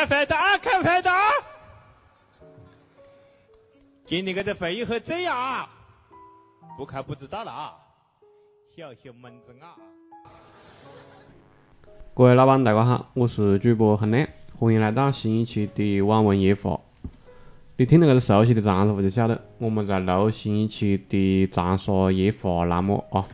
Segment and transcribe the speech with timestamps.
[0.00, 1.18] 看饭的啊，看饭的啊！
[4.06, 5.68] 今天这个会议会这样啊，
[6.78, 7.74] 不看不知道了啊，
[8.74, 9.76] 小小门子啊！
[12.14, 14.26] 各位老板大家好，我是主播恒亮，
[14.58, 16.80] 欢迎来到新一期的网文夜话。
[17.76, 23.28] 你听到这个熟悉的长沙话就晓得我们在录新一期的长沙夜话栏目啊。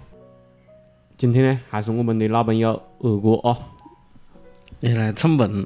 [1.16, 3.56] 今天呢，还是我们的老朋友二哥啊，
[4.80, 5.64] 你来蹭盆。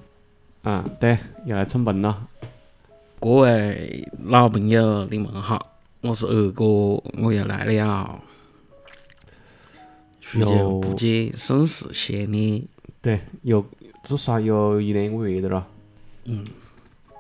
[0.63, 1.17] 啊，对，
[1.47, 2.29] 又来蹭本了。
[3.19, 5.59] 各位老朋友，你们好，
[6.03, 8.21] 我是二哥，我又来了。
[10.21, 12.63] 许久不见，甚是想念。
[13.01, 13.65] 对，有
[14.05, 15.67] 至少有一两个月的了。
[16.25, 16.45] 嗯，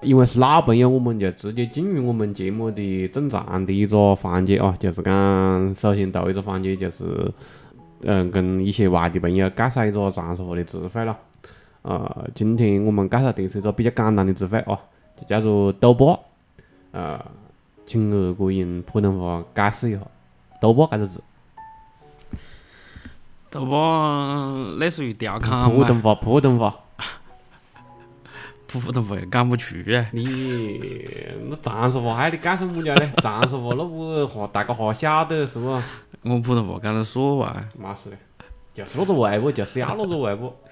[0.02, 7.32] 因为是老朋友，我们就直接进入我们节目的正常的一个环节啊，就是讲，首先头一个环节就是，
[8.02, 11.18] 嗯，跟一些外地朋友介绍一个长沙话的词汇了。
[11.82, 14.78] 呃，今天我们介绍的是一个比较简单的词汇哦，
[15.18, 16.18] 就叫做“豆霸”。
[16.92, 17.24] 呃，
[17.86, 20.00] 请二哥用普通话解释一下
[20.60, 21.22] “豆霸”这个字。
[23.50, 26.74] 豆霸类似于调侃普通话，普通话。
[28.68, 30.06] 普通话又讲不出啊！
[30.12, 31.02] 你
[31.48, 33.10] 那长沙话还得解释么家嘞？
[33.16, 35.66] 长沙话那不哈大家哈晓得是不？
[36.22, 37.64] 我普通话讲得说哇。
[37.76, 38.16] 没事的，
[38.72, 40.54] 就是那个外部，就是要那个外部。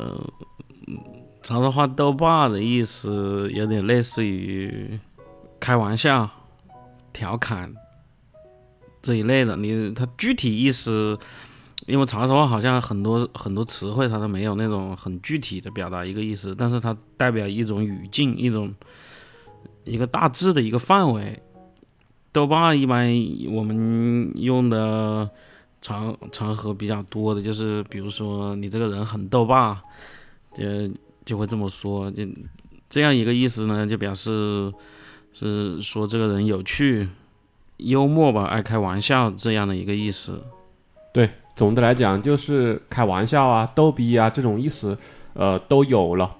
[0.00, 0.98] 嗯，
[1.42, 4.98] 长沙话“豆霸”的意思有点类似于
[5.58, 6.28] 开玩笑、
[7.12, 7.74] 调侃
[9.02, 9.56] 这一类的。
[9.56, 11.18] 你它具体意思，
[11.86, 18.74] 因为长沙话好像很多很多词汇它都没有那种很具体的表达一个意思，但是它代表一种语境、一种
[19.84, 21.42] 一个大致的一个范围。
[22.32, 23.08] 豆瓣一般
[23.50, 25.30] 我们用的。
[25.82, 29.82] 场场合比较多的就是，比如说你这个人很逗吧，
[30.54, 30.64] 就
[31.24, 32.24] 就会这么说，就
[32.88, 34.72] 这样一个意思呢，就表示
[35.32, 37.08] 是说这个人有趣、
[37.78, 40.42] 幽默吧，爱开玩笑这样的一个意思。
[41.12, 44.96] 对，总的来讲就是开玩笑啊、逗逼啊这种意思，
[45.32, 46.36] 呃，都有了。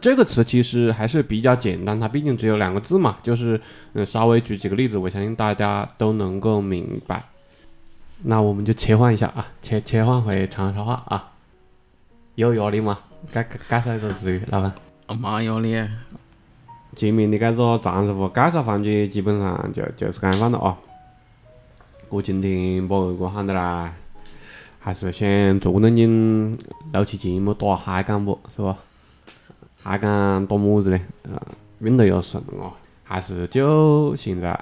[0.00, 3.60] 这个词其实还是比较简单，它毕竟只有两个字嘛，就是
[3.94, 7.24] 嗯，稍微举几个例子，我相信大家都能够明白。
[8.24, 11.32] 那我们就切换一下啊，切切换回长沙话啊，
[12.36, 13.00] 有压力吗？
[13.32, 14.72] 介介绍一个词语，老板。
[15.20, 15.74] 没压力。
[16.94, 20.78] 前面的这个长沙话介绍环节基本上就就是这样放的啊。
[22.10, 23.92] 我今天把二哥喊得来，
[24.78, 26.56] 还是想坐冷静
[26.92, 28.78] 录期节目打海港不，是吧？
[29.82, 31.00] 海港打么子嘞？
[31.24, 31.42] 呃，
[31.80, 32.72] 运动又顺哦，
[33.02, 34.56] 还是就现在。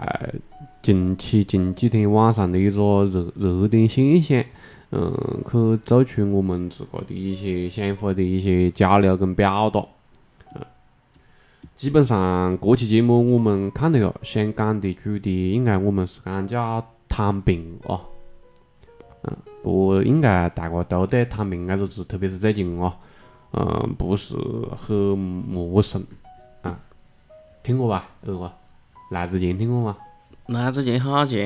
[0.83, 4.43] 近期近几天网上的一个热热点现象，
[4.91, 5.13] 嗯，
[5.45, 9.85] 去做出我们自个的一些想法的一些交流跟表达。
[10.55, 10.63] 嗯，
[11.77, 18.01] 基本上这期节目我们看了哟，想讲的主题应该我们是讲叫躺平哦。
[19.25, 22.91] 嗯，不应该大家都对躺平这个字，特别是最近哦，
[23.53, 24.35] 嗯，不是
[24.77, 26.03] 很陌生
[26.62, 26.81] 啊。
[27.62, 28.51] 听过吧，二哥？
[29.11, 29.97] 来之前听过吗？
[30.53, 31.38] 那之前好像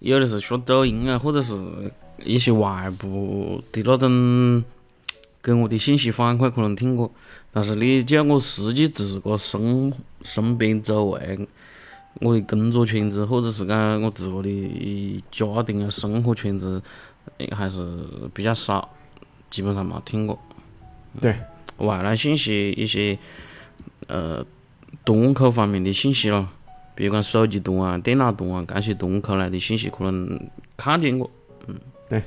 [0.00, 1.54] 有的是刷抖音啊，或者是
[2.24, 4.64] 一些外部的那种
[5.40, 7.12] 给我的信息反馈，可能听过。
[7.52, 9.92] 但是你叫我实际自个身
[10.24, 11.48] 身边周围，
[12.14, 16.82] 我的工作圈子，或者是讲我自个的家庭啊生活圈子，
[17.52, 18.04] 还是
[18.34, 18.88] 比较少，
[19.48, 20.36] 基本上没听过。
[21.20, 21.36] 对，
[21.76, 23.16] 外来信息一些
[24.08, 24.44] 呃
[25.04, 26.48] 端口方面的信息咯。
[26.94, 30.38] 比如讲手机端啊、电脑端啊，这些端口来的信息可能
[30.76, 31.30] 看见过，
[31.66, 31.74] 嗯，
[32.08, 32.22] 对，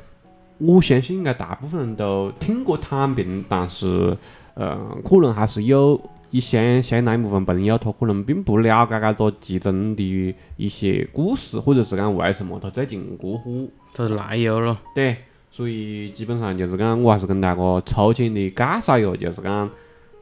[0.58, 4.18] 我相信应该大部分人都听过躺平，但是，
[4.56, 6.00] 呃，可能还是有
[6.32, 14.80] 一相相当一部分朋友，他可能并不了解这个其中的一些故事，或者是讲为什么他最近过火，它是来由了。
[14.96, 15.18] 对，
[15.52, 19.70] 所以基本上就是讲，我还是跟大家粗浅的介绍一下，就是讲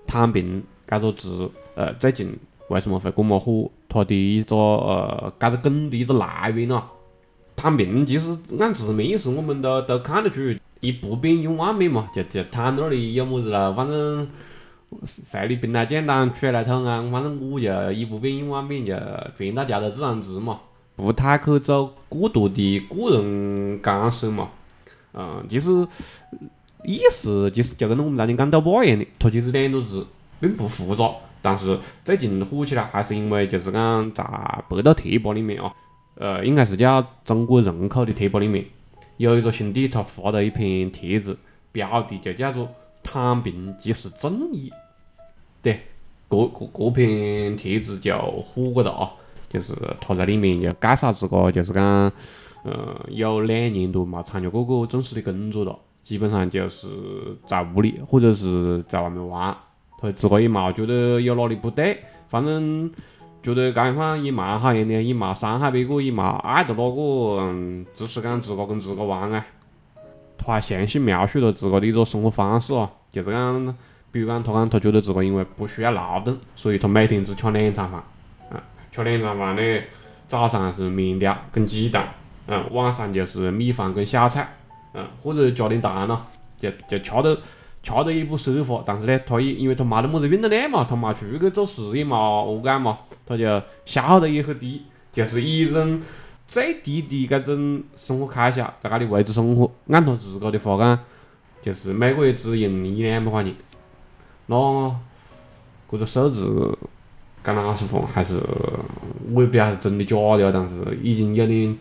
[0.06, 2.38] 躺平这个字，呃，最近。
[2.70, 3.70] 为什么会这么火？
[3.94, 6.82] 它的一个呃，这个梗的一个来源咯。
[7.58, 10.40] 躺平其实按字面意思，我们都都看得出，
[10.80, 14.28] 一不变应万变嘛，就就躺那里有么子了，反正
[15.06, 18.96] 谁的兵来将挡，水来土掩，反正我就一不变应万变，就
[19.38, 20.62] 全大家都自然直嘛，
[20.96, 24.50] 不太去走过多的个人干涉嘛。
[25.14, 25.70] 嗯，其实
[26.86, 30.08] 意思其实就跟我们那天讲豆瓣一样的，它其实两个字，
[30.40, 31.12] 并不复杂。
[31.42, 34.24] 但是最近火起来，还是因为就是讲在
[34.70, 35.74] 百度贴吧里面啊，
[36.16, 38.66] 呃，应该是叫中国人口的贴吧里面，
[39.18, 41.38] 有一个兄弟他发了一篇帖子，
[41.72, 42.70] 标题就叫做
[43.02, 44.72] “躺平即是正义”。
[45.64, 45.82] 对，
[46.30, 49.12] 个个个片帖子就火过了啊，
[49.50, 51.84] 就是他在里面就介绍自个就是讲，
[52.64, 56.88] 呃，有两年多没参加过个正式的工作了，基本上就是
[57.48, 59.56] 在屋里或者是在外面玩，
[60.02, 62.92] 他自个也冇觉得有哪里不对，反正
[63.44, 67.02] 觉得搿地方也蛮好样的，也冇伤害别个，也冇爱到哪个，
[67.42, 69.46] 嗯，就是讲自个跟自个玩啊。
[70.38, 73.78] 他还详细描述了自个的一个生活方式哦，就是讲，
[74.12, 78.02] 比如讲，他讲他觉得自个因为不需要劳动，所以他每天只吃两餐饭，
[78.50, 79.82] 啊，吃两餐饭呢，
[80.28, 82.08] 早上是面条跟鸡蛋，
[82.48, 84.52] 嗯，晚上就是米饭跟小菜，
[84.96, 86.26] 嗯，或者加点蛋咯，
[86.60, 87.38] 就就吃得
[87.84, 96.02] 吃得也不奢华，但是呢，他也因为他没得么子运动量嘛，他没出去做事也没何干嘛，他就消耗得也很低，就是以一种。
[96.48, 101.00] 最低的搿种生活开销，在搿里维持生活，按他自个的话讲，
[101.62, 103.56] 就是每个月只用一两百块钱。
[104.48, 104.94] 那
[105.90, 106.78] 这个数字，
[107.42, 108.38] 讲老实话，还是
[109.32, 111.78] 我也不晓得是真的假的，但是已经有点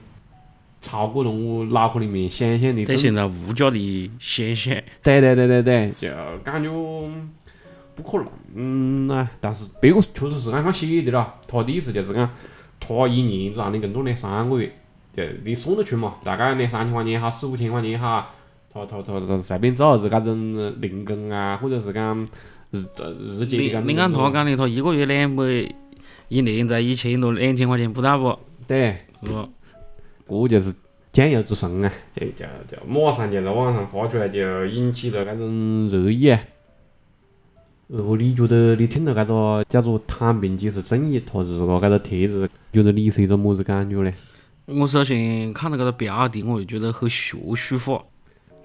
[0.80, 2.84] 超过了我脑壳里面想象的。
[2.84, 4.74] 对现在物价的想象。
[5.02, 6.08] 对对对对对，就
[6.44, 6.70] 感觉
[7.94, 8.26] 不可能。
[8.54, 12.30] 嗯呐，但是别个确实是按看写的了，他的意思就是讲。
[12.82, 14.72] 他一年让你工作两三个月，
[15.14, 16.14] 就你算得出嘛？
[16.24, 18.34] 大概两三千块钱也好，四五千块钱也好，
[18.72, 22.26] 他他他他随便找啥子搿种零工啊，或者是讲
[22.70, 22.82] 日
[23.38, 23.84] 日结的搿种。
[23.86, 25.44] 你按他讲的，他一个月两百，
[26.28, 28.36] 一年才一千多，两千块钱不到不？
[28.66, 29.46] 对，是不？
[30.30, 30.74] 这就是
[31.12, 31.92] 酱油之神啊！
[32.14, 36.40] 就就就马上就在网上发出来，就引起了搿种热议啊！
[37.88, 44.12] 呃，你觉得你听到搿个叫做“躺平即是正义”他自个搿个帖子，觉得你是一种么子感觉呢？
[44.66, 48.04] 我首先看到搿个标题，我就觉得很学术化，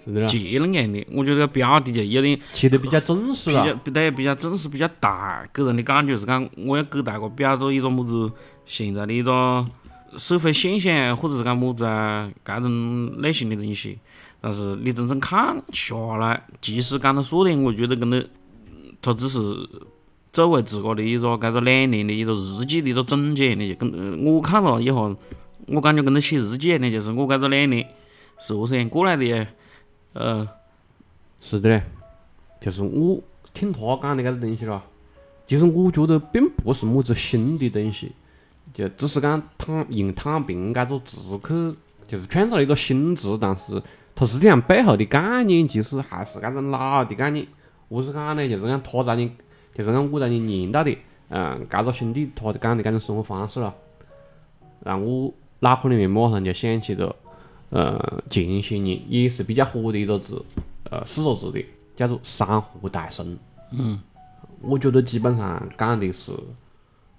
[0.06, 1.04] 是的啦，结论样的。
[1.12, 8.32] 我觉得标题就有点切得比较正式了，比较对，比较正式，比较大，给人的感觉是讲我要给大家表达一个么子
[8.68, 9.66] 现在的一个
[10.18, 14.00] 社会现象，或者是讲么子啊，搿种类型的东西。
[14.42, 18.24] 但是你真正看下来，即使讲到说的，我觉得跟那。
[19.02, 19.40] 他只是
[20.32, 25.16] 作为自个的一个，搿个两年的一个日记的一个总结的，就跟我看了以后，
[25.68, 27.88] 我感觉跟他写日记一样的，就是我搿个两年
[28.40, 29.48] 是何是样过来的，
[30.14, 30.48] 呃，
[31.40, 31.84] 是的嘞，
[32.60, 33.22] 就是我
[33.54, 34.82] 听他讲的搿个东西咯，
[35.46, 38.12] 其实我觉得并不是么子新的东西，
[38.74, 41.78] 就只是讲躺用躺平搿个字去，
[42.08, 43.82] 就是创造了一个新字，但是
[44.14, 47.46] 它实际上背后的概念其实还是搿种老的概念。
[47.88, 48.50] 何是讲呢？
[48.50, 49.32] 就是讲他在你，
[49.74, 50.98] 就是讲我在你念到的，
[51.30, 53.74] 嗯，搿个兄弟他讲的搿种生活方式咯，
[54.84, 57.16] 让我脑壳里面马上就想起了，
[57.70, 60.44] 呃，前些年也是比较火的一个字，
[60.90, 61.64] 呃，四个字的，
[61.96, 63.38] 叫做“山河大神”。
[63.72, 64.02] 嗯，
[64.62, 66.32] 我觉得基本上讲的是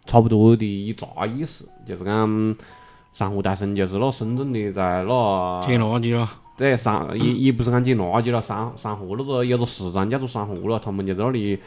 [0.07, 2.57] 差不多的一杂意思，就是讲
[3.13, 6.29] “山河大神”就是那深圳的在那捡垃圾咯。
[6.57, 11.59] 对，上也也不是讲捡垃圾了，上上河那个有个市场叫做山河了，他们就在那里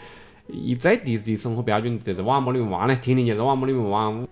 [0.47, 4.27] 以最低的生活标准就在网吧里面玩嘞，天天就在网吧里面玩。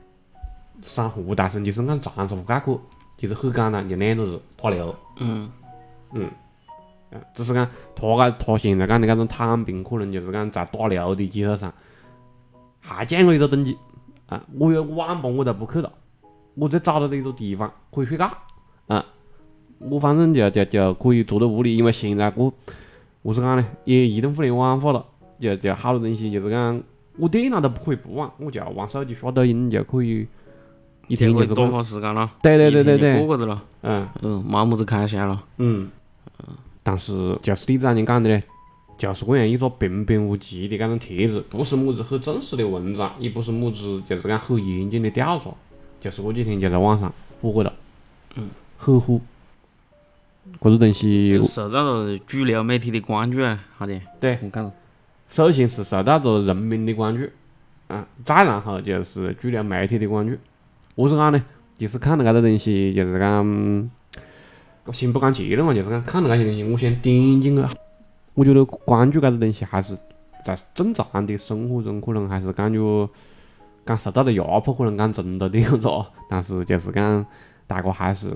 [0.80, 2.80] 山河大神就是按长沙话概括，
[3.18, 4.96] 其实很简单，就两个字：打流。
[5.20, 5.50] 嗯
[6.14, 6.30] 嗯，
[7.34, 11.74] 只是讲他个他现在讲的搿种躺平，可能就是讲在打流的基础上，
[12.80, 13.76] 还降了一个等级
[14.28, 14.44] 啊！
[14.58, 15.92] 我有网吧我都不去了，
[16.56, 18.32] 我再找到一个地方可以睡觉
[18.88, 19.04] 啊。
[19.80, 22.52] 我反正就就就可以坐在屋里，因为现在我，
[23.24, 23.66] 何是讲呢？
[23.86, 25.06] 也移动互联网化了，
[25.40, 26.82] 就就好多东西就是讲，
[27.18, 30.28] 我电脑都不可以不玩，我就玩手机刷抖音就可以，
[31.08, 32.30] 一天就是多花时间了。
[32.42, 33.64] 对对对对对，过过的了。
[33.84, 35.44] 嗯嗯，没么子开销了。
[35.58, 35.90] 嗯
[36.40, 38.44] 嗯，但是就是你刚才讲的嘞，
[38.98, 45.52] 就是这样一个平平无奇的搿种帖子，不是么子很正式的文章，也不是么子就是讲很严谨的调查，
[46.02, 47.74] 就是这几天就在网上火过了。
[48.36, 49.22] 嗯，很火。
[50.60, 54.00] 搿个东西受到了主流媒体的关注啊，好的。
[54.20, 54.72] 对，我看到。
[55.28, 57.30] 首先是受到了人民的关注，
[57.88, 60.38] 啊，再然后就是主流媒体的关注。
[60.96, 61.44] 何是讲呢？
[61.76, 63.90] 就是看了搿个东西，就是讲，
[64.94, 67.64] 先不讲结论嘛，就是讲看了搿些东西，我先点进去。
[68.38, 69.98] 我觉得关注搿个东西，还是
[70.46, 73.10] 在正常的生活中，可能还是感觉
[73.84, 76.06] 讲受到了压迫，可能讲真的的样子哦。
[76.30, 77.26] 但是就是讲，
[77.66, 78.32] 大家还是。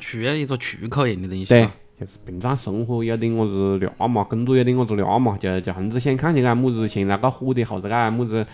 [0.00, 1.44] 需要一个出口样的东西。
[1.44, 1.68] 对，
[2.00, 8.46] 就是平常生活有点么子乱嘛，工作有点么子乱嘛，就就横子想看起个么子现在个火的，或者个么子，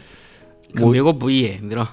[0.74, 1.86] 跟别个不一样的咯。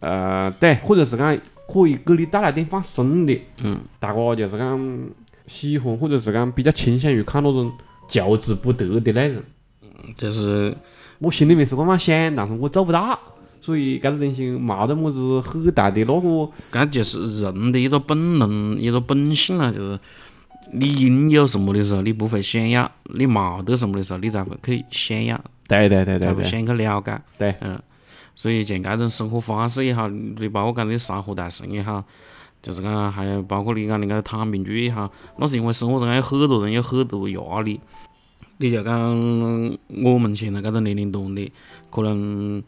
[0.00, 3.38] 呃，对，或者是讲可以给你带来点放松的。
[3.58, 3.80] 嗯。
[4.00, 5.08] 大家就是讲
[5.46, 7.70] 喜欢，或者是讲比较倾向于看那种
[8.08, 9.42] 求之不得的那种。
[10.14, 10.76] 就是
[11.18, 13.18] 我心里面是这么想，但是我做不到，
[13.60, 19.98] 所以搿个东西冇得么子很大的那个，搿就是人的一个本能，一个本性啊，就是
[20.72, 27.20] 你拥有什么的时候，你不会想要；你冇得什么的时候，你才会去想要，对对对对对，才会想去了解。
[27.38, 27.80] 对嗯，
[28.36, 32.04] 所以像搿种生活方式也好，你包括讲的山河大神也好，
[32.66, 37.80] 就是讲还有包括你讲的搿个躺平主义也好，那是因为生活中有很多人有很多压力。
[38.56, 38.92] 你就讲
[40.02, 41.48] 我们现在搿个年龄段的，
[41.90, 42.60] 可能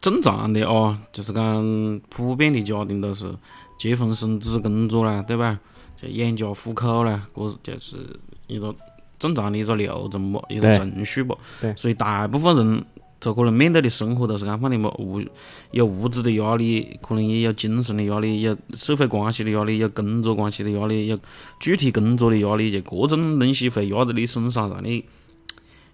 [0.00, 3.30] 正常的哦，就是讲普遍的家庭都是
[3.78, 5.60] 结婚生子工作啦，对吧？
[6.00, 7.98] 就养家糊口啦，搿就是
[8.46, 8.74] 一个
[9.18, 11.38] 正常的一个流程啵，一个程序啵。
[11.60, 12.84] 对所以大部分人
[13.18, 15.22] 他可能面对的生活都是搿方的么物，
[15.70, 21.18] 有物质的压力，可能也有精神的压力，有社会关系的压力，有工作关系的压力，有
[21.58, 25.04] 具体工作的压力，就各种东西会压在你身上，让你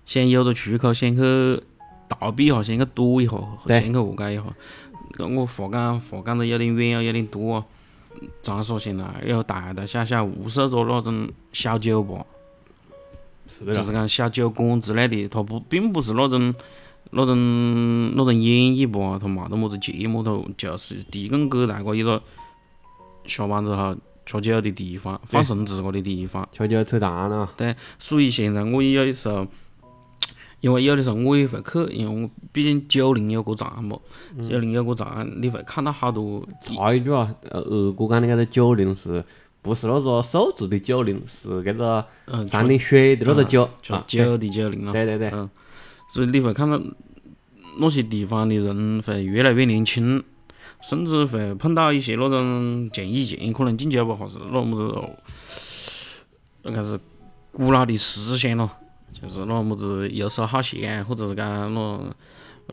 [0.04, 1.62] 想有个出口，想去
[2.08, 3.36] 逃避一下，想去躲一下，
[3.66, 4.44] 对想去何解一下。
[5.16, 7.64] 搿我话讲话讲得有点远啊，有点多啊。
[8.42, 12.24] 长沙现在有大大小小无数个那种小酒吧，
[13.66, 16.54] 就是讲小酒馆之类的，它不并不是那种
[17.12, 22.22] 那种那种演艺吧，他冇得么子节目，头就是提供给大家一个
[23.26, 26.48] 下班之后吃酒的地方，放松自个的地方。
[26.52, 29.46] 吃酒扯淡了，对，所以现在我也有的时候，
[30.60, 33.98] 因为有的时候我也会去，因为我毕竟九零有个站嘛，
[34.48, 39.22] 九零有个站，你会看到好多插一句啊，呃，二哥讲的搿个九零是
[39.60, 44.92] 不是那个数字的九零，是搿个嗯上点水的那个酒就啊，酒的九零了。
[44.92, 45.50] 对对对，嗯，
[46.12, 46.78] 所以你会看到
[47.78, 50.22] 那些地方的人会越来越年轻，
[50.82, 54.94] 甚至会碰到一些那种像以前可能进酒吧或是那么子，
[56.64, 57.00] 那个是
[57.50, 58.68] 古老的思想咯，
[59.10, 62.14] 就是那么子游手好闲，或者是讲那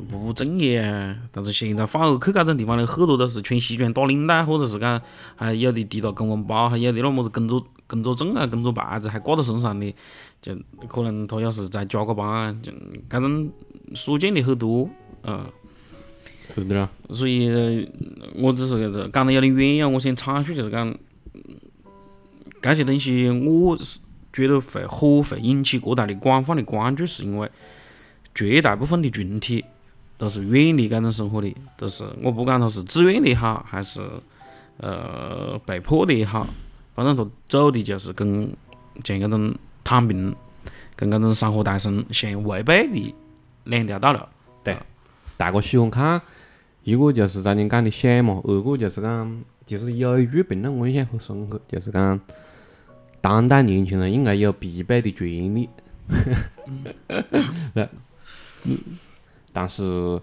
[0.09, 1.15] 不务正业啊。
[1.31, 5.01] 但是现在反而去搿种地方的很多都是穿西装打领带，或者是讲
[5.37, 9.95] 还有的提到公文包，还有的那么子工作工作证啊、工作牌子还挂在身上的。
[10.41, 10.55] 就
[10.87, 12.71] 可能他要是再加个班啊，就
[13.09, 13.51] 搿种
[13.93, 14.89] 所见的很多，
[15.23, 15.45] 嗯，
[16.53, 16.75] 是的。
[16.75, 17.85] 啦，所以呃
[18.35, 20.89] 我只是搿个讲得有点远呀，我想阐述就是讲，
[21.33, 21.43] 嗯
[22.61, 23.99] 搿些东西我是
[24.31, 27.49] 觉得会火，会引起过大的广泛的关注，是因为
[28.33, 29.65] 绝大部分的群体
[30.17, 34.01] 都是远离搿种生活的，都是我不管他是自愿的也好，还是
[34.77, 36.47] 呃被迫的也好，
[36.95, 38.55] 反正他走的就是跟
[39.03, 39.55] 像搿种
[39.89, 40.35] 躺平，
[40.95, 43.15] 跟搿种山河大神相违背的
[43.63, 44.19] 两条道路。
[44.63, 44.77] 对
[45.35, 46.21] 大家喜欢看，
[46.83, 52.19] 一个就是咱您讲的想嘛，二个就是讲，其实有一句评论我印象很深刻，就是讲，
[53.19, 55.67] 当代年轻人应该有必备的权利。
[59.51, 60.21] 但是，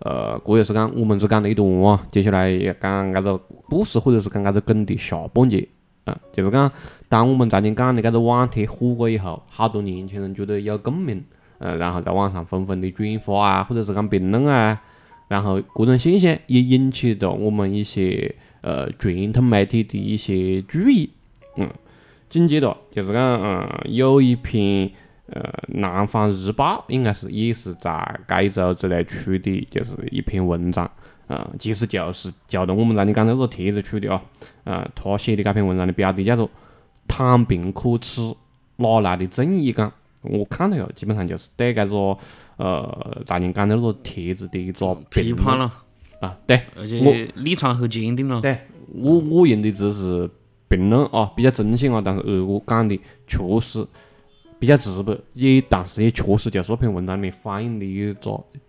[0.00, 3.38] 呃，这也是讲我们只讲了一段啊，接下来要讲搿个
[3.70, 5.66] 故事或者是讲搿个梗的下半截。
[6.08, 6.70] 啊，就是讲，
[7.08, 11.22] 当我们曾经讲的搿个网帖火过以后，好多年轻人觉得有共鸣，
[11.58, 14.80] 呃，然后在网上纷纷的转发啊，或者是讲评论啊，
[15.28, 21.10] 然后各种现象也引起了我们一些呃传统媒体的一些注意，
[21.56, 21.68] 嗯，
[22.28, 24.90] 紧接着就是讲，嗯，有一篇
[25.26, 25.42] 呃
[25.78, 30.90] 《南方日报》应该是也是在该一周之内出的，就是一篇文章，
[31.28, 34.22] 啊、其实就是就着我们让你讲的那个帖子出的啊，
[34.64, 36.50] 啊，他写的这篇文章的标题叫做
[37.06, 38.34] “躺平可耻，
[38.76, 39.92] 哪来的正义感”。
[40.22, 42.16] 我看了以后，基本上就是对这个
[42.56, 45.72] 呃咱您讲的那个帖子的一个批判了，
[46.20, 48.40] 啊，对，而我且立场很坚定了。
[48.40, 48.58] 对
[48.92, 50.28] 我我用的只是
[50.66, 53.86] 评论啊，比较中性啊，但是二哥讲的确实
[54.58, 58.14] 比较直白，也但是也确实就是那篇文章里面反映的一个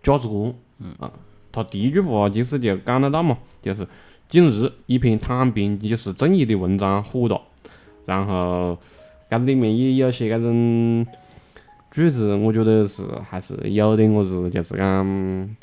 [0.02, 0.54] 价值观。
[0.78, 1.10] 嗯啊，
[1.52, 3.86] 他第一句话其实就讲得到嘛，就是
[4.28, 7.40] 近日一篇躺平即是正义的文章火了，
[8.06, 8.78] 然后
[9.28, 11.06] 搿里面也有些搿种
[11.90, 15.56] 句子，我觉得是还是有点我是就是讲，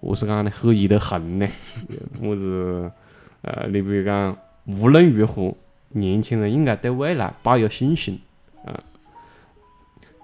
[0.00, 1.46] 我是讲的很易得恨呢，
[2.22, 2.90] 我是。
[3.42, 5.54] 呃，你比如讲，无论如何，
[5.88, 8.20] 年轻人应该对未来抱有信心。
[8.66, 8.78] 啊、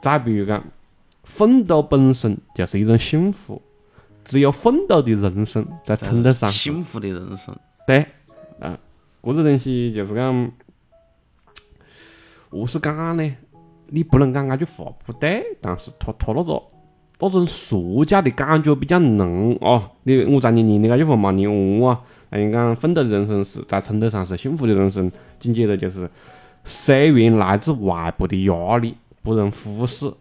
[0.02, 0.62] 再比如讲，
[1.24, 3.62] 奋斗本身就是一种幸福，
[4.26, 7.56] 只有奋斗的人生才称得上幸福的人生。
[7.86, 8.04] 对，
[8.60, 8.76] 啊，
[9.22, 10.52] 搿个东西就是讲，
[12.50, 13.34] 何是讲呢？
[13.88, 16.60] 你不能讲那句话不对，但是他他那个
[17.20, 19.90] 那种俗家的感觉比较浓哦。
[20.02, 21.48] 你我昨天念的那句话嘛，念
[21.80, 25.10] 完啊，那你讲奋斗的人生是才称得上是幸福的人生。
[25.38, 26.10] 紧接着就是，
[26.64, 30.12] 虽然来自外部的压力不容忽视，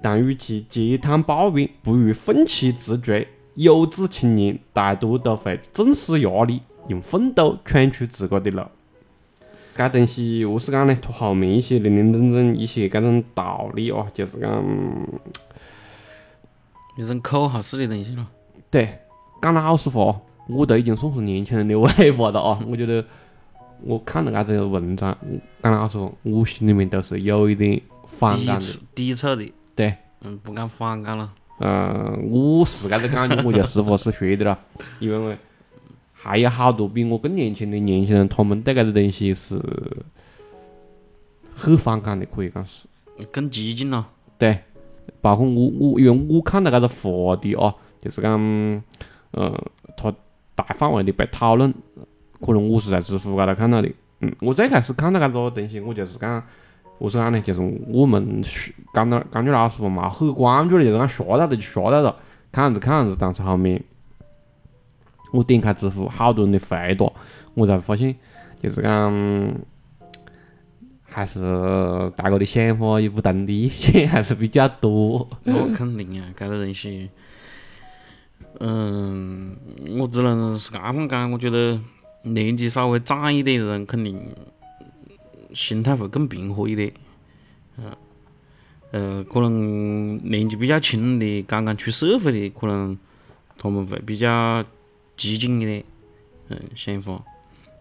[0.00, 3.26] 但与其嗟叹抱怨，不如奋起直追。
[3.54, 8.62] 有志青年大多都会正视压力，用奋斗闯出自个的路。
[9.74, 10.94] 搿东西何是讲呢？
[11.00, 14.64] 拖后面一些零零整整一些搿种道理哦，就是讲，
[16.98, 18.26] 一种口号式的东西咯。
[18.70, 19.00] 对，
[19.40, 22.60] 讲老实话，我都已经算是年轻人的尾巴了啊！
[22.68, 23.04] 我觉得
[23.82, 25.16] 我看了搿个文章，
[25.62, 28.60] 讲老实话，我心里面都是有一点反感的。
[28.60, 31.32] 触抵触的，对，嗯，不敢反感了。
[31.60, 34.58] 嗯，我是搿个感觉，我就实话实说的了，
[34.98, 35.38] 因为
[36.12, 39.60] 还有好多比我更年轻的年轻人，他们对搿个东西是
[41.54, 42.86] 很反感的，可以讲是。
[43.30, 44.06] 更激进了。
[44.38, 44.58] 对，
[45.20, 48.38] 包括我我，因为我看到搿个话题哦，就是讲，
[49.30, 49.58] 呃，
[49.96, 50.12] 它
[50.54, 51.72] 大范围的被讨论，
[52.40, 53.90] 可能我是在知乎高头看到的。
[54.20, 56.42] 嗯，我最开始看到搿个东西，我就是讲，
[56.98, 57.40] 何是讲呢？
[57.40, 62.16] 就是我们学讲到讲句老实话嘛，很关注的，就是讲下到的就下到了，
[62.52, 63.82] 看样子看样子，但是后面
[65.32, 67.12] 我点开知乎，好多人的回答，
[67.54, 68.14] 我才发现，
[68.60, 69.54] 就是讲。
[71.08, 71.40] 还是
[72.14, 75.26] 大家的想法有不同的意见，还是比较多。
[75.44, 77.08] 那肯定啊，搿个东西，
[78.60, 79.56] 嗯，
[79.98, 81.80] 我只能是搿种讲，我觉得
[82.22, 84.20] 年纪稍微长一点的人，肯定
[85.56, 86.92] 心态会更平和一点。
[87.78, 87.96] 嗯，
[88.90, 92.96] 呃，可能年纪比较轻的，刚刚出社会的，可能
[93.56, 94.62] 他们会比较
[95.16, 95.84] 激进一点，
[96.48, 97.22] 嗯，想法。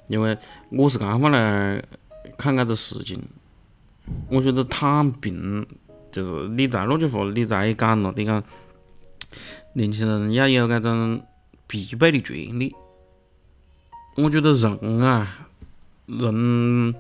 [0.07, 0.37] 因为
[0.69, 1.83] 我是搿方来
[2.37, 3.21] 看搿个事情，
[4.29, 5.65] 我觉得躺平
[6.11, 8.41] 就是你在那句话，你再也讲了，你讲
[9.73, 11.21] 年轻人要有搿种
[11.67, 12.73] 必备的权利。
[14.15, 15.49] 我觉得人啊，
[16.05, 16.95] 人，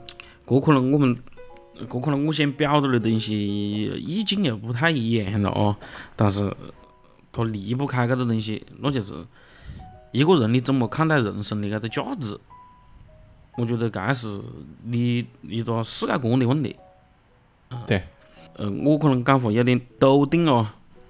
[0.47, 1.15] 这可能我们，
[1.77, 5.75] 这可能我想表达的东西意境又不太一样了哦。
[6.15, 6.55] 但是，
[7.31, 9.13] 它离不开搿个东西，那就是
[10.11, 12.39] 一个人你怎么看待人生的搿个价值。
[13.57, 14.41] 我觉得搿是
[14.83, 16.75] 你一个世界观的问题。
[17.87, 18.03] 对，
[18.57, 20.67] 嗯，我可能讲话有点笃定哦，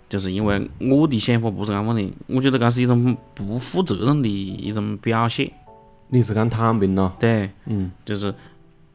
[0.07, 2.13] 就是因为我的想法不是搿样的。
[2.27, 5.51] 我觉得搿是一种不负责任的一种表现。
[6.09, 7.13] 你是讲躺平咯？
[7.19, 8.33] 对，嗯，就是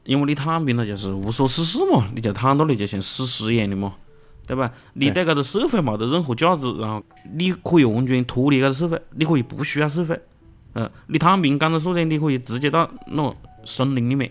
[0.04, 3.94] 因为你躺平了，就是无所事事嘛，你就躺到那里就像死尸一样的嘛，
[4.46, 4.72] 对吧？
[4.94, 7.02] 你对搿个社会没得任何价值，然后
[7.34, 10.20] 你可以完全脱离搿个社会，你可以不需要社会。
[10.74, 13.34] 嗯，你躺平讲到说的，你可以直接到那
[13.64, 14.30] 森林里面，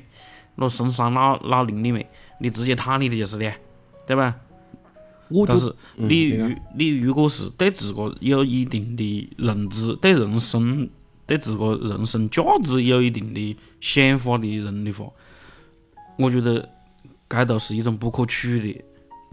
[0.55, 2.05] 那深山老老林里面，
[2.39, 3.51] 你直接躺里的就是的，
[4.07, 4.35] 对吧？
[5.29, 10.89] 我但就是你如你如果是对自个有一定的认知，对人生
[11.27, 15.05] 对自个人生价值有一定的想法的人的话，
[16.19, 16.67] 我觉得
[17.27, 18.83] 该都是一种不可取的，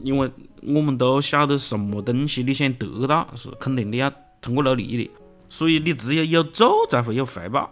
[0.03, 0.31] 因为
[0.63, 5.11] 我们都晓得什么东西你想得到是肯定你要通过努力的，
[5.49, 7.71] 所以你只有有做才会有回报。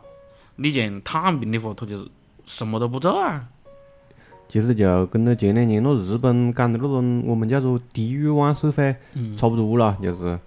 [0.57, 2.07] 你像躺平的话，他就是
[2.45, 3.49] 什么都不做啊。
[4.49, 8.95] 其实就跟着前两年那日本讲的那种我们叫做低欲望社会
[9.37, 10.39] 差不多了，就是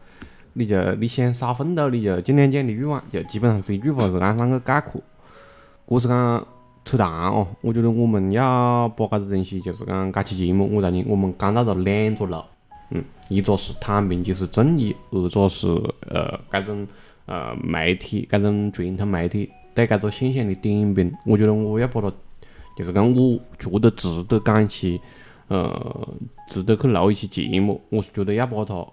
[0.54, 5.02] 你就你想少奋斗，你就尽量降低欲望，就基本上是一句话是按啷个概括。
[5.90, 6.48] 这是讲
[6.88, 12.42] 扯淡哦，我觉得我们要把搿个东西，就是讲搿期节目我在讲，我们讲到了两个路，
[12.92, 15.68] 嗯，一个是躺平就是正义，二个是
[16.10, 16.88] 呃搿种
[17.26, 22.12] 呃媒体搿种传统媒体对搿个现象的点评，我觉得我要把它。
[22.78, 25.02] 就是讲，我觉得值得讲一期，
[25.48, 26.08] 呃，
[26.48, 27.82] 值得去录一期节目。
[27.90, 28.86] 我是觉得要把它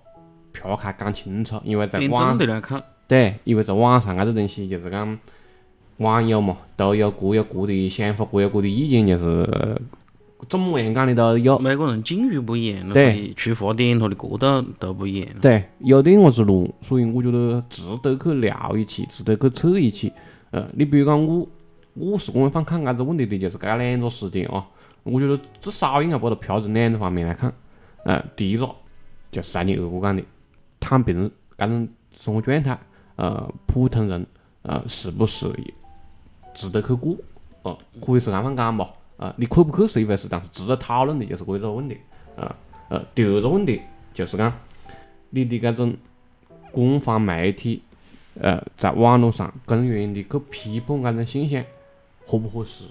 [0.52, 2.38] 撇开讲清楚，因为在网
[3.06, 5.18] 对，因为在网上搿个东西就是讲，
[5.98, 9.78] 网友嘛都有各有各的想法，各有各的意见，就是呃
[10.48, 11.58] 怎么样讲的都有。
[11.58, 15.28] 每个人境遇不一样，他对出发点、他的角度都不一样。
[15.40, 20.12] 对，有点我是乱，所以我觉得值得去聊一期，值得去测一期。
[20.50, 21.46] 呃，你比如讲我，
[21.94, 24.66] 我是怎样看搿个问题的，就是搿两个事情啊。
[25.04, 27.52] 我觉得至少应该把它撇成两个方面来看。
[28.04, 28.68] 呃，第一个
[29.30, 30.22] 就是像你二哥讲的，
[30.80, 32.78] 躺平搿种生活状态，
[33.16, 34.26] 呃，普通人
[34.62, 35.46] 呃是不是
[36.54, 37.16] 值得去过？
[37.62, 38.88] 哦、可以是按方讲吧。
[39.16, 41.96] 啊、你去不去是一回事，但是值得讨论的就是这个问题。
[42.36, 42.54] 啊、
[42.88, 43.80] 呃，第二个问题
[44.12, 44.52] 就是讲
[45.30, 45.96] 你的搿种
[46.72, 47.82] 官方媒体，
[48.40, 51.64] 呃，在网络上公然的去批判搿种现象，
[52.26, 52.84] 合不合适？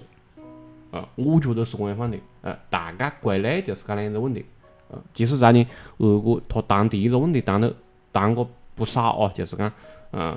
[0.90, 2.16] 呃，我觉得是这样放的。
[2.40, 4.44] 呃，大概归类就是搿两个问题。
[4.90, 5.66] 呃，即使在你
[5.98, 7.72] 二哥他谈第一个问题谈了
[8.12, 9.70] 谈过不少哦，就是讲，
[10.16, 10.32] 呃，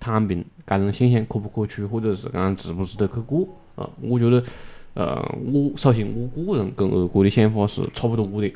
[0.00, 3.46] 躺平搿种现象可不可取，或者是讲值不值得去过？
[3.76, 4.42] 呃，我觉得，
[4.94, 5.14] 呃，
[5.52, 8.52] 我首先我个人跟二哥的想法是差不多的。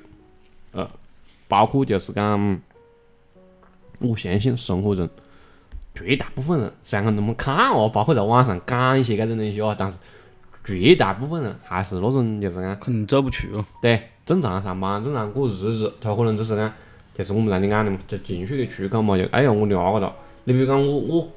[0.72, 0.90] 呃，
[1.46, 2.60] 包括就是讲，
[4.00, 5.08] 我相信生活中
[5.94, 9.96] 绝大部分人，虽然讲那么看哦，包括在网上讲一些搿种东西哦，但是
[10.64, 13.64] 绝大部分人还是那种就是讲，可能走不去哦。
[13.80, 16.72] 对，正常上班，正常过日子，他可能只是讲，
[17.14, 20.12] 就是我们让你讲的嘛，就情绪的出口嘛，就哎呀，我聊个了。
[20.44, 21.28] 你比如讲我我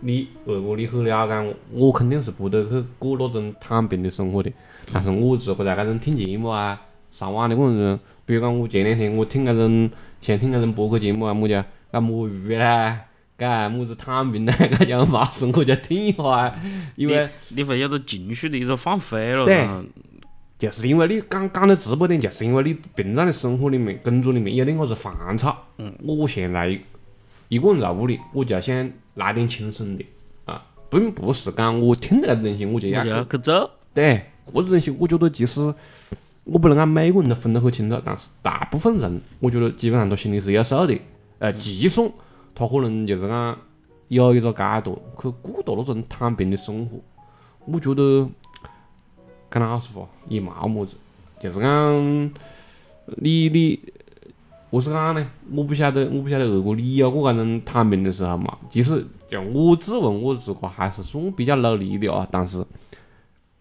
[0.00, 4.50] 你如果你很了解我，我肯定是不得去过那种躺平的生活的。
[4.92, 13.00] 但是我自个在搿种听节目啊，上网的过程中，比如讲我前两天我听搿种，像听搿种播客节目啊，么叫搿摸鱼啦，
[13.38, 16.54] 搿么子躺平啦，搿叫发生我就听一下啊，
[16.96, 19.66] 因为你会有个情绪的一个放飞了，对
[20.58, 25.56] 就是因为你讲讲的直白点，就是因为你平常的生活里面、工作里面有点啥子烦躁。
[25.78, 26.78] 嗯，我现在
[27.50, 30.06] 一个人在屋里，我就想来点轻松的
[30.44, 33.68] 啊，并不是讲我听了搿东西我就要去走。
[33.92, 35.60] 对，搿种东西我觉得其实
[36.44, 40.96] 我不能讲每个人都分得很清楚，但是大部分人我觉得基本上都心里是有数的。
[41.40, 42.08] 呃，就算
[42.54, 43.58] 他可能就是讲
[44.08, 47.00] 有一个阶段去过到那种躺平的生活，
[47.66, 48.28] 我觉得
[49.50, 50.94] 讲老实话也冇么子，
[51.40, 52.30] 就是讲
[53.16, 53.80] 你你
[54.70, 55.26] 何是讲呢？
[55.52, 58.56] 我不晓得，我不晓得二哥你有过搿种躺平的时候嘛？
[58.70, 62.64] 其实就我自问我自个还是算比较努力的啊，但是。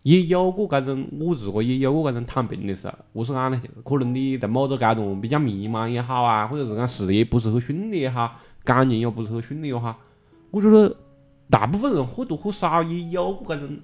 [0.04, 2.94] 也有过搿种，我自个也有过搿种躺平的时候。
[3.14, 3.62] 何是讲呢？
[3.84, 10.00] 可能你在某个阶段比较迷茫也好啊，或者是讲事业不是很顺利也好，感情也不是很顺利也好，
[10.52, 10.96] 我觉得
[11.50, 13.78] 大部分人或多或少也有过搿种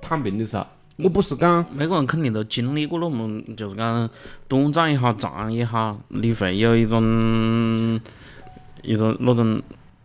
[0.00, 0.66] 躺平的时候。
[0.96, 4.08] 我不是讲每个人肯定都经历过那么，就是讲
[4.46, 8.00] 短暂也好，长也好，你会有一种
[8.82, 9.60] 一种那种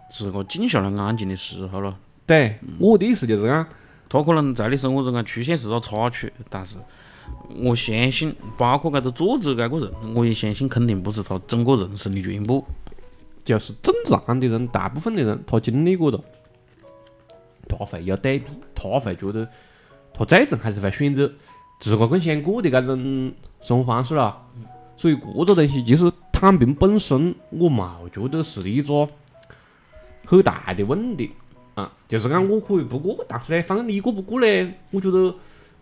[0.09, 1.95] 自个静下来安静的时候咯。
[2.25, 3.67] 对我的意思就是讲，
[4.07, 6.77] 他可能在你生活中间出现是个插曲，但是
[7.57, 12.65] 我相信，包括搿个作者搿个人，我也相信肯定不是他整个人生的全部。
[13.45, 16.19] 就是正常的人，大部分的人他经历过的，
[17.67, 19.47] 他会有对比，他会觉得
[20.19, 21.31] 他最终还是会选择
[21.79, 24.45] 自个更想过的搿种生活方式咯。
[24.97, 29.07] 所以搿个东西其实躺平本身，我冇觉得是一个
[30.25, 31.31] 很大的问题
[31.73, 31.89] 啊。
[32.09, 35.33] 就是讲我可以不过，但是呢，反正你过不过呢，我觉得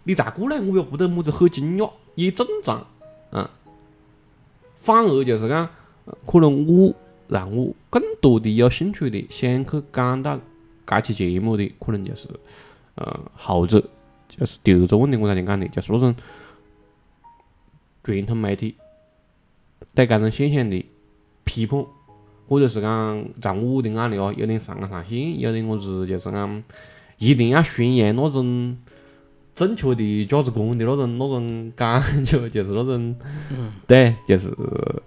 [0.03, 2.85] 你再过呢，我也不得么子很惊讶，也正常
[3.31, 3.49] 啊。
[4.79, 5.67] 反而就是讲，
[6.27, 6.93] 可能我
[7.27, 10.39] 让我更多的有兴趣的想去讲到
[10.85, 12.29] 搿期节目的，可能就是
[12.93, 13.83] 呃后者，
[14.37, 16.15] 就是第二个问题我才能讲的，就是那种
[18.03, 18.75] 传统媒体
[19.93, 20.85] 对搿种现象的
[21.43, 21.85] 批判，
[22.47, 26.63] 或者是讲在我的眼里哦，有点上纲上线，有点么子就是讲
[27.17, 28.77] 一定要宣扬那种
[29.55, 33.15] 正确的价值观的那种那种感觉，就是那种，
[33.87, 34.55] 对，就是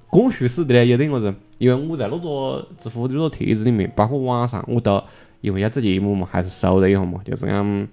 [0.09, 1.33] 灌输式的嘞，有点么子。
[1.59, 5.01] 因为我在那个知乎的那个帖子里面，包括网上，我都
[5.41, 7.89] 因为要做节目嘛，还是搜了一下嘛，就是讲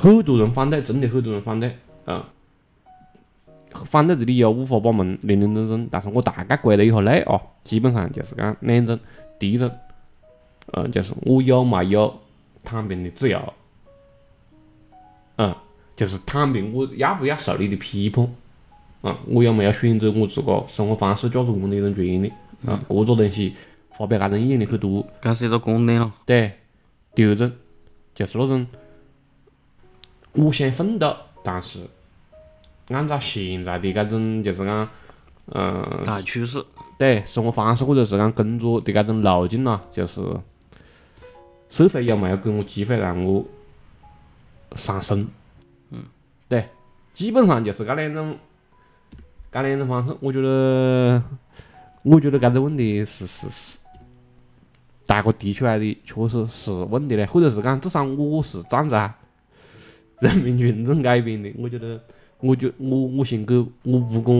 [0.00, 2.24] 很多人反对，真的很多人反对，嗯。
[3.84, 8.98] 反对的理由五花八门、林林总总，但是我大概归了一下类啊，基本上就是讲两种。
[9.38, 9.70] 第一种，
[10.72, 12.12] 嗯，就是我有没有
[12.64, 13.40] 躺平的自由，
[15.36, 15.54] 嗯，
[15.96, 18.28] 就是躺平，我要不要受你的批判，
[19.02, 22.28] 啊，我有没有选择我自个生活方式、价值观的一种权利，
[22.66, 23.54] 啊，各个东西
[23.96, 25.06] 发表搿种意见的很多。
[25.22, 26.12] 搿是一个观点了。
[26.26, 26.52] 对，
[27.14, 27.50] 第二种
[28.14, 28.66] 就是那种
[30.32, 31.80] 我想奋斗，但是
[32.88, 34.88] 按照现在的搿种就是讲，
[35.52, 36.64] 嗯、大趋势，
[36.98, 40.22] 对生活方式或者是讲工作的搿种路径咯，就是
[41.68, 43.44] 社会有没有给我机会让我
[44.76, 45.26] 上升？
[45.90, 46.04] 嗯，
[46.48, 46.68] 对，
[47.12, 48.36] 基本上就是搿两种，
[49.52, 50.16] 搿两种方式。
[50.20, 51.22] 我觉得，
[52.02, 53.78] 我觉得搿个问题是是是，
[55.06, 59.12] 大哥提出来的确实是问题嘞，或者是讲至少我是站在
[60.20, 62.00] 人民群众这一边的，我觉得。
[62.42, 64.34] 我觉我我先给我不管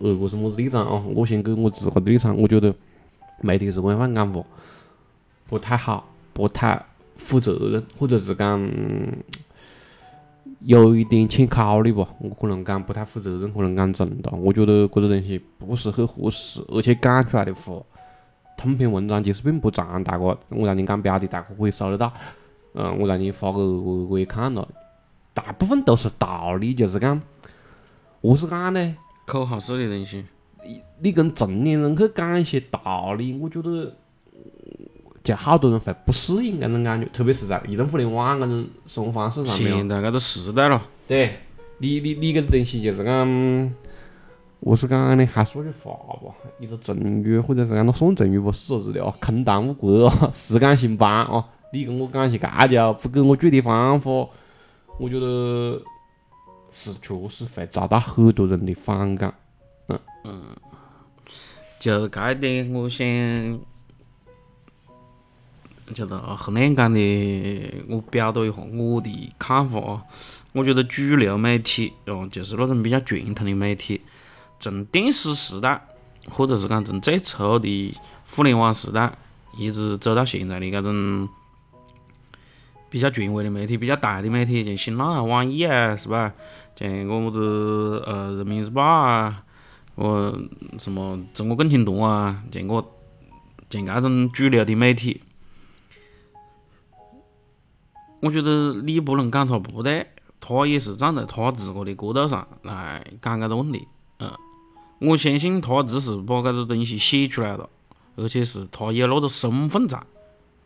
[0.00, 2.72] 二哥是么子立场啊，我先给我自个的立场，我觉得
[3.40, 4.40] 媒体是官方讲法
[5.48, 6.80] 不太好，不太
[7.16, 8.70] 负责任，或者是讲
[10.60, 12.08] 有一点欠考虑吧。
[12.20, 14.30] 我可能讲不太负责任，可能讲重大。
[14.30, 17.82] 我觉得搿个东西不是很合适，而且讲出来的话，
[18.56, 22.12] 通篇文章其实并不长，大哥，我让你讲标题，大哥可以搜得到。
[22.74, 24.68] 嗯，我让你发给二哥二哥也看了，
[25.42, 27.20] 大部分都是道理，就是讲。
[28.22, 28.96] 何是讲呢？
[29.26, 30.24] 口号式的东西。
[31.00, 33.94] 你跟成年人去讲一些道理，我觉得
[35.24, 39.76] 就好多人会不适应搿种感觉，特别是在移动互联网搿种生活方式上面哦。
[39.76, 41.38] 现在搿个时代了，对，
[41.78, 43.72] 你你你搿东西就是讲，
[44.60, 54.10] 我是讲呢，还是说句话吧，一个成语或者是按照送成语不四个字的哦，空谈误国哦，实干兴邦哦，你跟我讲些干掉，不给我具体方法，
[55.00, 55.80] 我觉得
[56.70, 59.32] 是确实会遭到很多人的反感。
[60.24, 60.40] 嗯
[61.78, 63.06] 就这一点，我想
[65.94, 70.04] 就是很难讲的，我表达一下我的看法啊。
[70.52, 74.02] 我觉得主流媒体哦，就是那种比较传统的媒体，
[74.58, 75.80] 从电视时代，
[76.28, 77.96] 或者是讲从最初的
[78.28, 79.10] 互联网时代，
[79.56, 81.26] 一直走到现在的这种
[82.90, 86.34] 比较权威的媒体、比较大的媒体，像新浪啊、网易啊，是吧？
[86.76, 89.44] 像我么子呃人民日报啊。
[89.96, 90.34] 我
[90.78, 92.82] 什么中国共青团啊，像我
[93.68, 95.20] 像这种主流的媒体，
[98.20, 100.06] 我觉得你不能讲他不对，
[100.40, 103.86] 他也是站在他自个的角度上来讲这个问题。
[104.20, 104.32] 嗯，
[105.00, 107.68] 我相信他只是把这个东西写出来了，
[108.16, 110.02] 而且是他有那个身份在，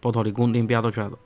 [0.00, 1.18] 把他的观点表达出来了。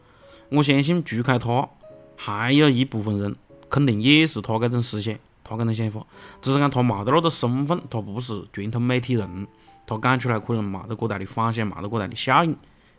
[0.51, 1.69] 我相信除开他，
[2.17, 3.37] 还有一部分人
[3.69, 5.17] 肯定也是他这种思想。
[5.45, 6.07] 他搿种想法，
[6.43, 9.47] 只是讲他冇得那个身份，他不是传统媒体人，
[9.87, 12.55] 他讲出来可能冇得过大的反响，冇得过大的效应，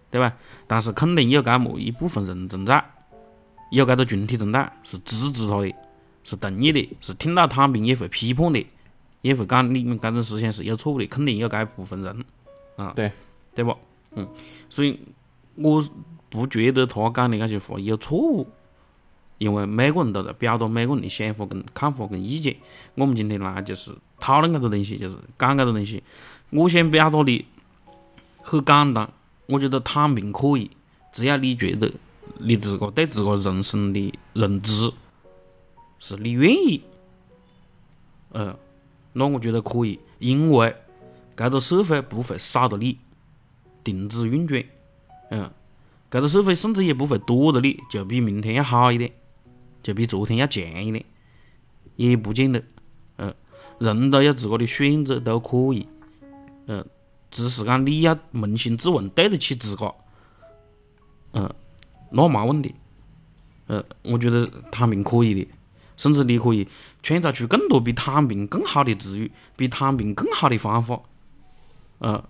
[0.10, 0.34] 对吧？
[0.66, 2.84] 但是肯定有搿么一部分人存在，
[3.70, 5.72] 有搿个群体存在，是支持他的，
[6.24, 8.66] 是同意的，是听到躺平也会批判的，
[9.22, 12.26] 也会讲你们搿种思想是有错误的，肯定有搿一部分人，
[12.78, 13.12] 啊，对，
[13.54, 13.78] 对不？
[14.16, 14.28] 嗯，
[14.72, 15.00] 所以
[15.54, 15.80] 我
[16.30, 18.48] 不觉得他讲的那些话有错误。
[19.40, 22.58] 因为每个人都在表达每个人的想法、跟看法、跟意见。
[22.96, 26.04] 我们今天来就是讨论这个东西，就是讲这个东西。
[26.50, 27.46] 我想表达的
[28.44, 29.10] 很简单，
[29.46, 30.70] 我觉得躺平可以，
[31.14, 31.90] 只要你觉得
[32.40, 34.92] 你自个对自个人生的认知
[36.00, 36.82] 是你愿意，
[38.32, 38.60] 呃，
[39.14, 40.76] 那我觉得可以，因为
[41.38, 42.98] 这个社会不会少了你，
[43.86, 44.62] 停止运转，
[45.32, 45.50] 嗯，
[46.10, 49.12] 这个社会甚至也不会多了你，就比明天要好一点。
[49.82, 51.06] 就比昨天要强一点，
[51.96, 52.62] 也不见得。
[53.16, 53.34] 呃，
[53.80, 55.88] 人都有自个的选择，都可以。
[56.66, 56.86] 呃，
[57.32, 59.96] 只是讲你要扪心自问，对得起自个。
[61.32, 61.50] 嗯，
[62.12, 62.76] 那没问题。
[63.68, 65.48] 呃，我觉得躺平可以的，
[65.96, 66.68] 甚至你可以
[67.02, 71.00] 创造出更多比躺平更好的词语，比躺平更好的方法。
[72.00, 72.22] 呃，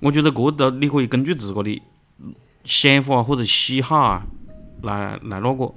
[0.00, 1.80] 我觉得这都你可以根据自个的
[2.64, 4.26] 想法或者喜好啊，
[4.82, 5.72] 来来那个。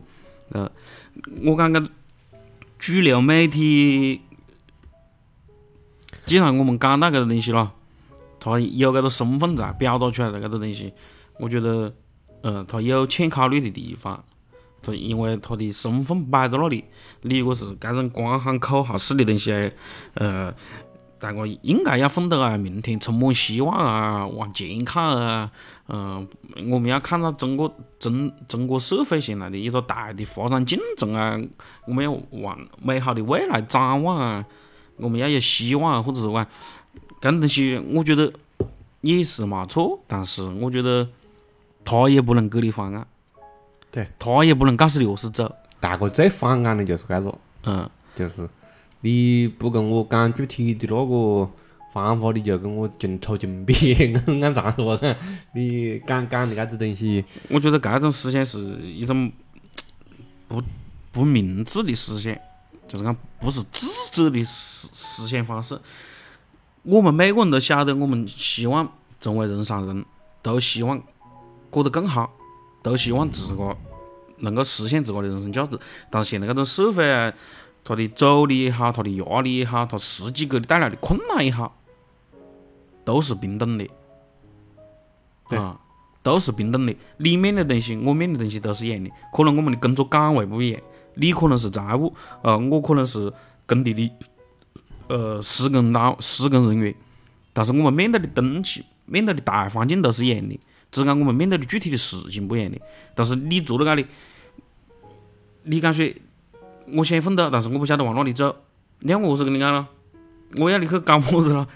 [0.49, 0.71] 呃，
[1.43, 1.81] 我感觉
[2.79, 4.21] 主流媒体，
[6.25, 7.73] 既然我们讲到搿个东西了，
[8.39, 10.93] 他有搿个身份在表达出来的搿个东西，
[11.37, 11.93] 我觉得，
[12.41, 14.23] 呃，他有欠考虑的地方，
[14.81, 16.85] 他因为他的身份摆在那里，
[17.23, 19.71] 你如果是搿种光喊口号式的东西，
[20.13, 20.53] 呃。
[21.19, 22.55] 大家应该要奋斗啊！
[22.57, 24.27] 明天充满希望啊！
[24.27, 25.51] 往前看啊！
[25.87, 26.27] 嗯，
[26.69, 31.39] 我们要看到中国中中国社会现在的一个大的发展进程啊！
[31.87, 34.45] 我们要往美好的未来展望啊！
[34.97, 36.45] 我们要有希望啊，或者是讲，
[37.21, 38.31] 搿东西我觉得
[39.01, 41.07] 也是没错，但是我觉得
[41.83, 43.07] 他也不能给你方案，
[43.91, 45.55] 对，他也不能告诉你何是走。
[45.79, 48.49] 大家最反感的就是搿个，嗯，就是。
[49.07, 51.49] 你不跟我讲具体的那个
[51.93, 54.99] 方法，你就跟我净抽金币，按按这样说？
[55.53, 59.31] 你讲讲的搿子东西，我觉得搿种思想是一种
[60.49, 60.61] 不
[61.13, 62.35] 不明智的思想，
[62.85, 65.79] 就是讲不是智者的思思想方式。
[66.83, 68.91] 我们每个人都晓得，我们希望
[69.21, 70.03] 成为人上人，
[70.41, 71.01] 都希望
[71.69, 72.29] 过得更好，
[72.83, 73.73] 都希望自个
[74.39, 75.79] 能够实现自个的人生价值。
[76.09, 77.33] 但是现在搿种社会啊。
[77.87, 81.73] 他的阻力也好，他的压力也好，他实际给你带来的困难也好，
[83.05, 83.87] 都是平等的，
[85.55, 85.79] 啊，
[86.21, 86.93] 都是平等的。
[87.15, 89.09] 你面的东西，我面的东西都是一样的。
[89.31, 90.81] 可能我们的工作岗位不一样，
[91.13, 93.31] 你可能是财务，呃，我可能是
[93.65, 94.11] 工地的，
[95.07, 96.93] 呃，施工劳施工人员。
[97.53, 100.59] 但是我们面对的东西，面对的大环境都是一样的，
[100.91, 102.77] 只讲我们面对的具体的事情不一样的。
[103.15, 104.05] 但是你坐在那里，
[105.63, 106.13] 你敢说？
[106.93, 108.55] 我想奋斗，但是我不晓得往哪里走。
[108.99, 109.87] 你看我何是跟你讲了？
[110.55, 111.67] 我要你去搞么子了？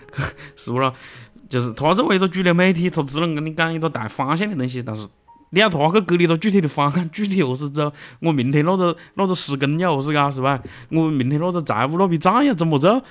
[0.55, 0.93] 是不咯？
[1.49, 4.81] 就是他作为一个主流媒体，他只能跟你讲一个大方向的东西。
[4.81, 5.05] 但是
[5.49, 7.91] 你要他去给你一个具体的方案，具体何是走？
[8.21, 10.31] 我明天那个那个施工要何是搞？
[10.31, 10.57] 是吧？
[10.89, 13.01] 我明天那个财务那笔账要怎么走？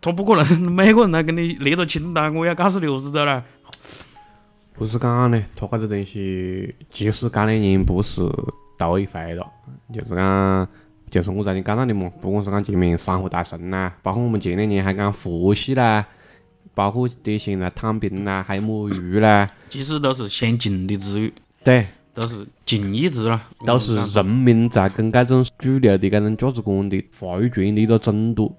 [0.00, 3.42] 他不可能每个人来跟你列个清单，我要告诉你何是走了。
[4.74, 8.22] 不是讲的，他搿个东西，即使讲的人不是
[8.78, 9.44] 头一回了，
[9.92, 10.68] 就是讲。
[11.14, 16.04] 就是我在你讲到的嘛，不管是讲前面山河大神呐，包括我们前两年还讲佛系啦，
[16.74, 28.52] 包括的现在躺平啦，还有摸鱼啦，其实都是先进的词语，对，都是近义词了，都是人民在跟这种主流的这种价值观的话语权的一个争夺。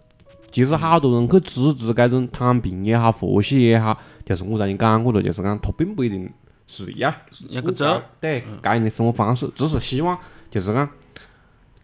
[0.50, 6.32] 其实好多人去支持这种躺平也好，佛系也好，就是我曾经讲过了，就是讲他并不一定
[6.68, 7.14] 是要
[7.50, 10.18] 要去做，对这样的生活方式，只是希望
[10.50, 10.90] 就是讲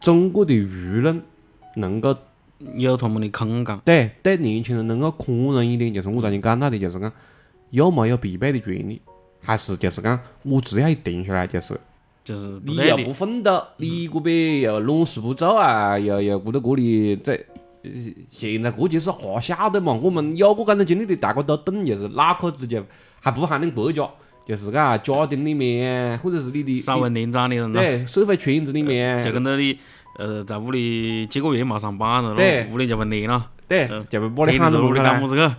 [0.02, 1.22] 中国的舆论
[1.76, 2.18] 能够
[2.76, 3.80] 有他们的空间。
[3.86, 7.12] 对对年轻人能够宽容一点，就是我昨天讲到的，就是讲
[7.70, 9.00] 有没有必备的权利，
[9.40, 11.80] 还是就是讲我只要一停下来，就是
[12.24, 17.34] 就是你又不，奋斗，你个别又弄事不做啊，又又顾得这里这。
[17.84, 17.90] 呃
[18.30, 22.84] 现在估计是瞎晓得嘛，我们有过搿种经历的，大家都懂，就是脑壳直接
[23.20, 24.08] 还不喊恁国家，
[24.46, 29.78] 就是噶家庭里面或者是你的稍微年长的人咯，对社会圈子里面，就跟到你
[30.18, 35.12] 呃在屋里几个月没上班了，对屋里就会黏了，对嗯，就被把你喊到屋里来。
[35.12, 35.56] 干么子去？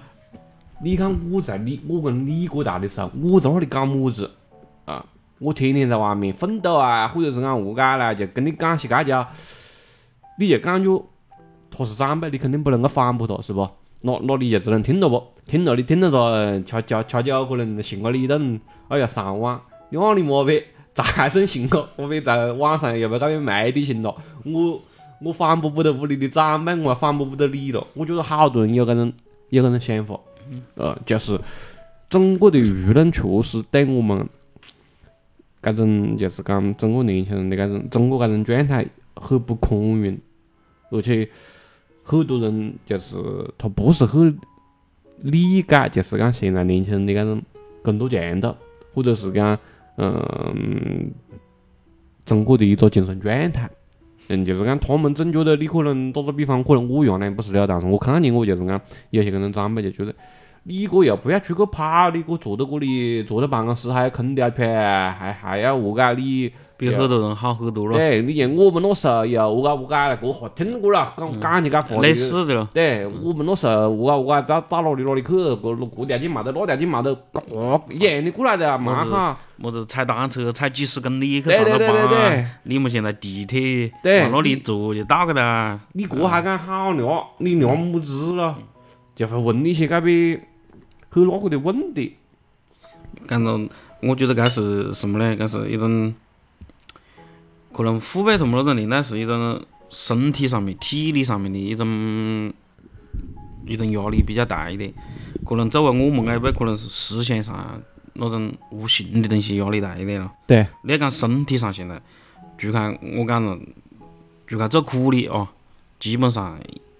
[0.82, 4.30] 你看我在你我跟你哥大的时候，我在那里搞么子
[4.84, 5.04] 啊？
[5.38, 9.26] 我天天在外面奋斗啊，或者是讲何解啦，就跟你讲些介叫，
[10.38, 11.04] 你就感觉
[11.70, 13.68] 他是长辈，你肯定不能够反驳他，是不？
[14.02, 15.22] 那那你就只能听了不？
[15.52, 19.60] 听了你听到他恰恰恰酒可能信个你等，哎呀上网，
[19.90, 24.16] 你往你莫别再生信个，莫别在网上又被那边卖的行了。
[24.46, 24.80] 我
[25.20, 27.86] 我反驳不得屋里的长辈，我还反驳不得你了。
[27.92, 29.12] 我觉得好多人有这种
[29.50, 30.18] 有这种想法，
[30.76, 31.38] 呃，就是
[32.08, 34.26] 中国的舆论确实对我们
[35.62, 38.86] 搿种就是讲中国年轻人的搿种中国搿种状态
[39.16, 40.16] 很不宽容，
[40.88, 41.28] 而且
[42.02, 43.16] 很多人就是
[43.58, 44.34] 他不是很
[45.22, 47.42] 理解，就是讲现在年轻人的搿种
[47.82, 48.54] 工作强度，
[48.94, 49.58] 或者是讲
[49.96, 51.04] 嗯
[52.24, 53.70] 中国的一个精神状态。
[54.28, 58.80] 嗯，就是讲他们总觉得你可能打个比方，可能我原来不是了，但是我看见我就是讲
[59.10, 60.14] 有些搿种长辈就觉得，
[60.62, 66.52] 你个又不要出去跑，你个坐到这里坐到办公室还要空调吹，还还要何解你？
[66.76, 72.68] 比很多人好很多了，对，你像我们那时候又何解何解了，这话听过了，讲讲起搿话类就似的了。
[72.74, 77.10] 对，我们那时候何解何解到到哪里哪里去，这这条件没得，那条件没得，
[77.50, 79.38] 哦一样的过来的啊，蛮好。
[79.56, 85.78] 么子踩单车踩几十公里去对对上个对对对班，你们现在地铁对往那里坐就到个哒。
[85.92, 88.58] 你哥还敢好聊，你聊么子了？
[89.14, 90.42] 就会问你些搿边
[91.10, 92.16] 很那个的问题。
[93.28, 93.68] 感觉
[94.00, 95.36] 我觉得该是什么呢？
[95.36, 96.12] 该是一种
[97.72, 102.52] 可能父辈他们那种年代是一种身体上面、体力上面的一种
[103.66, 104.92] 一种压力比较大一点。
[105.44, 107.82] 可能作为我们那一辈，可能是思想上
[108.14, 110.30] 那种无形的东西压力大一点了。
[110.46, 112.00] 对，你要讲身体上，现在
[112.56, 113.58] 就看我讲了，
[114.46, 115.48] 就看做苦力哦，
[115.98, 116.58] 基本上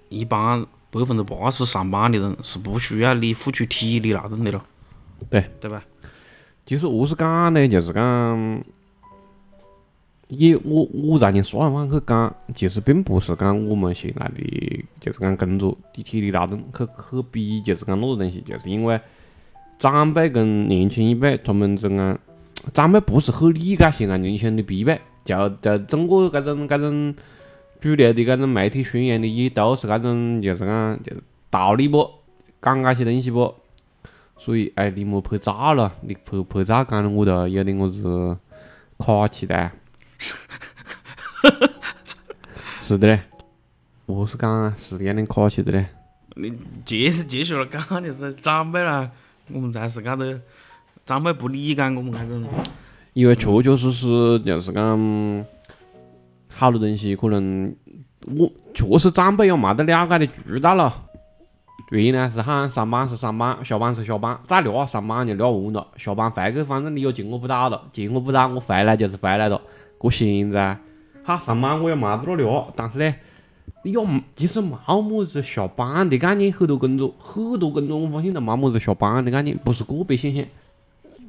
[0.09, 4.65] 一般百分之八十上班的人是不需要你付出体力那种的了。
[5.31, 5.83] 对，对吧？
[6.67, 7.69] 其实何是讲呢？
[7.69, 8.63] 就是讲，
[10.39, 18.99] 也我我在你说完去讲，其实并不是讲我们现在的就是讲工作的体力劳动去去比，就是讲那个东西，就是因为
[19.79, 22.19] 长辈跟年轻一辈他们这样，
[22.73, 27.15] 长辈不是很理解现在年轻人的疲惫，就就中国搿种搿种
[27.81, 32.09] 主流的搿种媒体宣扬的也都是搿种就是讲就是道理不，
[32.63, 33.55] 讲搿些东西不。
[34.39, 38.37] 所以，哎，你莫拍照了，你拍拍照讲的我都有点么子
[38.99, 39.71] 卡起哒。
[42.81, 43.21] 是的嘞，
[44.07, 45.87] 我是讲啊，是有点卡起的嘞。
[46.35, 46.53] 你
[46.85, 49.11] 接接续了讲的是长辈啦，
[49.53, 50.41] 我们才是讲的
[51.05, 52.45] 长辈不理解我们这种。
[53.13, 55.45] 因为确确实实就是讲，
[56.55, 57.75] 好多东西可能
[58.37, 61.09] 我确实长辈也没得了解的渠道了。
[61.91, 69.61] 原来是喊上班是上班，下班是下班，再聊上班就聊完了，下班回去反正你有钱我不到了，钱我不到我回来就是回来了。
[70.03, 70.77] 过现在，
[71.23, 73.15] 好上班我也没得了聊，但是呢，
[73.85, 80.45] 你要其实没么子下班的概念，很多工作很多工作我发现都没么子下班的概念，不是个别现象。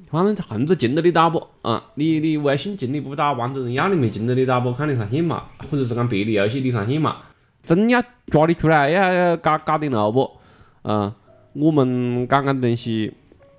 [0.09, 1.47] 反正横着进得你到不？
[1.61, 4.73] 啊，你你微信进得不到，王者荣耀里面进得你到不？
[4.73, 7.17] 看你上线嘛，或者是讲别的游戏你上线嘛，
[7.63, 10.31] 真要抓你出来要要搞搞点路不？
[10.81, 11.13] 嗯，
[11.53, 13.13] 我们讲讲东西，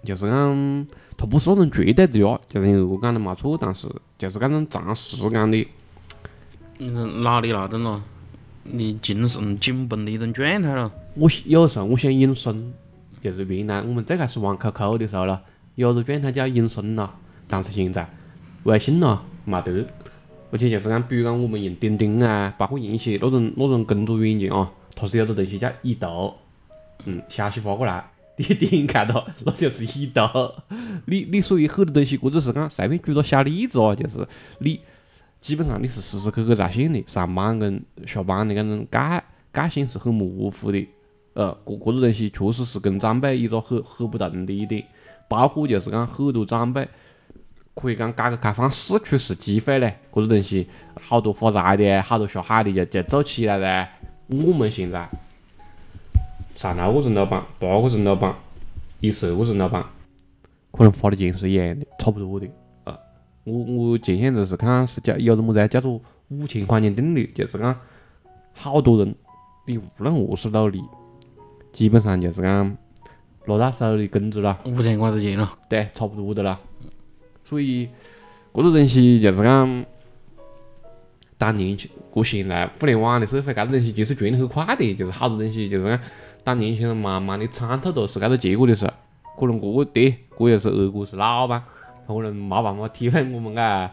[0.04, 0.86] 就是讲
[1.16, 3.88] 它不是那种绝对的呀，就是我讲的没错，但是
[4.18, 5.66] 就是搿种长时间的，
[6.78, 8.02] 嗯，哪里那种咯？
[8.64, 10.90] 你精神紧绷的一种状态咯。
[11.14, 12.72] 我有时候我想隐身，
[13.22, 15.38] 就是原来我们最开始玩 QQ 的时候咯，
[15.74, 17.10] 有个状态叫隐身咯，
[17.46, 18.08] 但是现在
[18.64, 19.86] 微信咯没得，
[20.50, 26.32] 而且就是讲，比如讲我们用钉钉啊，包括用一些那种那种工作软件啊，它是有个东西叫已读，
[27.04, 28.02] 嗯，消息发过来，
[28.36, 30.54] 你点开到，那就是一刀。
[31.06, 34.26] 你你属于很多东西，或者是讲随便举个小例子啊，就是
[34.58, 34.80] 你
[35.40, 39.22] 基本上你是时时刻刻在线的，上班跟下班的搿种界
[39.52, 40.86] 界限是很模糊的。
[41.34, 44.84] 呃，搿搿个东西确实是跟长辈一个很很不同的一点，
[45.28, 46.88] 包括就是讲很多长辈。
[47.76, 53.88] 可以讲改革开放逝去是机会嘞，搿个东西好多发财的，好多下海的就就走起来了。
[54.28, 55.10] 我们现在
[56.54, 58.34] 上六个人老板，八个人老板，
[59.00, 59.84] 一十个人老板，
[60.72, 62.46] 可能花的钱是一样的，差不多的。
[62.84, 62.98] 啊，
[63.44, 67.76] 我我前些日是看是叫有个么子叫做五千块钱定律，就是讲
[68.52, 69.14] 好多人
[69.66, 70.82] 你无论何时努力，
[71.72, 72.76] 基本上就是讲
[73.46, 76.58] 拿到手的工资了，五千块钱了，对，差不多的了。
[77.42, 77.88] 所以，
[78.54, 79.84] 搿个东西就是讲，
[81.36, 86.00] 当年轻过现在互联网的社会，搿个东西其实转得很快的，就是好多东西就是讲，
[86.44, 88.92] 当年轻人慢慢的参透到是搿个结果的时候，
[89.40, 91.62] 可能搿个对，搿也是二哥是老板，
[92.06, 93.90] 他可能没办法体会我们个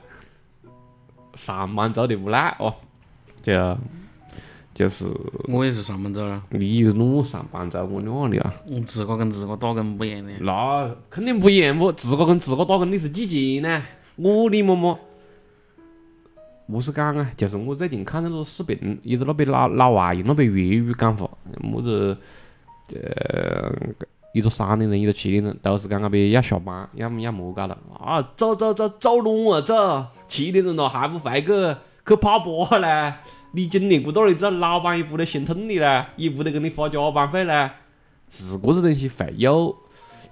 [1.35, 2.75] 上班族的无奈哦，
[3.41, 3.77] 就
[4.73, 5.05] 就是
[5.47, 8.53] 我也是上班族了，你是啷上班族，我哪里啊？
[8.67, 10.33] 我自个跟自个打工不一样的。
[10.41, 11.91] 那肯定不一样不？
[11.91, 13.81] 自个跟自个打工你是几级呢？
[14.17, 14.97] 我李嬷嬷，
[16.71, 17.31] 么是讲啊？
[17.35, 21.29] 就是我最近看那个视频，一个那边老老外用那边粤语讲话，
[21.61, 22.17] 么子
[22.93, 23.71] 呃，
[24.33, 28.21] 一个三点钟，一个七点钟，都是讲那边要下班，要么要么搞了啊？
[28.37, 30.05] 走走走，走龙啊走！
[30.29, 31.47] 七点钟了还不回去
[32.07, 33.13] 去跑步嘞？
[33.53, 37.69] 你今年不到里走，老板也不得心疼你嘞，也不得给你发加班费嘞。
[38.29, 39.75] 是这个东西会有，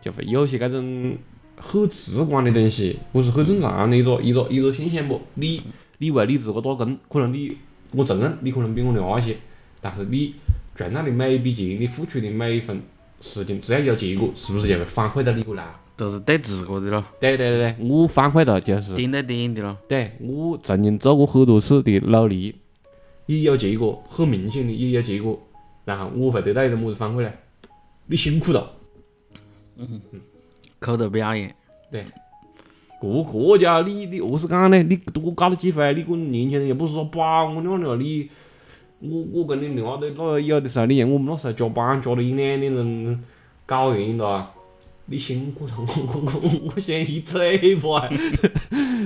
[0.01, 1.17] 就会有些搿种
[1.57, 5.19] 很直观的东西，不是很正常的一个一个一个现象不？
[5.33, 5.61] 你
[5.99, 7.55] 你为你自个打工，可能你
[7.93, 9.37] 我承认你可能比我牛些，
[9.79, 10.33] 但是你
[10.75, 12.81] 赚到的每一笔钱，你付出的每一分
[13.21, 15.65] 事情，只要有结果，是不是就会反馈到你过来？
[15.97, 17.03] 都是对自个的咯。
[17.19, 19.77] 对对对对，我反馈到就是点对点的咯。
[19.87, 22.55] 对我曾经做过很多次的努力，
[23.25, 25.37] 也有结果，很明显的也有结果，
[25.83, 27.31] 然后我会得到一个么子反馈呢？
[28.05, 28.71] 你辛苦了。
[30.79, 31.51] 口头表扬，
[31.91, 32.05] 对，
[33.01, 34.81] 个个家你你何是讲呢？
[34.83, 38.29] 你多搞了几回，你跟年轻人又不是说把我娘的你，
[38.99, 43.19] 我我跟你另外的那有的时候，你像我们那时候加班加了一两点钟
[43.65, 44.51] 搞完了，
[45.05, 48.09] 你辛苦了，我我我我先一嘴巴，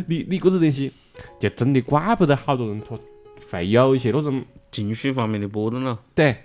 [0.08, 0.92] 你你搿个东西
[1.40, 2.98] 就真的怪不得好多人他
[3.52, 4.44] 会有一些那种。
[4.74, 5.96] 情绪方面的波动咯。
[6.16, 6.36] 对，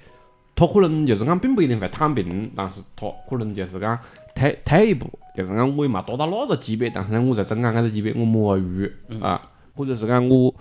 [0.55, 3.99] 他可能就是讲并不一定会躺平，但是他可能就是讲
[4.35, 9.41] 退退一步，就是讲我也没达到那个级别，但是呢我在中间搿个级别我摸下鱼啊，
[9.77, 10.53] 或者是讲我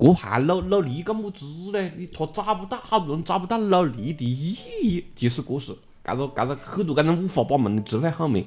[0.00, 1.90] 这还努努力干么子呢？
[1.96, 5.04] 你他找不到，好多人找不到努力的意义。
[5.14, 5.72] 其实这是
[6.04, 8.44] 搿个搿个很多搿种五花八门的智慧后面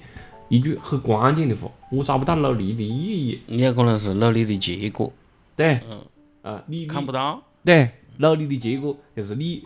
[0.49, 3.39] 一句很关键的话，我找不到努力的意义。
[3.47, 5.13] 也有可能是努力的结果，
[5.55, 6.01] 对，嗯
[6.41, 7.43] 啊，你看不到。
[7.63, 9.61] 对，努力的结果就是你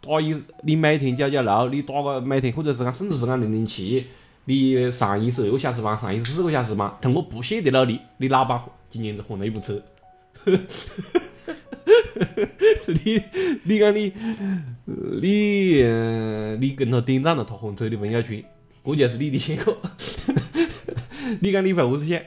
[0.00, 4.06] 打一，你每天九九六，你打个每天，或者是讲甚至是讲零零七，
[4.44, 9.80] 你上一十二个小时班，上一十四个小时班，通过不懈的努力，你老板今年子换了一部车。
[12.86, 13.22] 你
[13.62, 14.12] 你讲你
[14.84, 18.44] 你呃你跟他点赞了他换车的朋友圈，
[18.84, 19.76] 这就是你的结果。
[21.40, 22.20] 你讲你会何是想？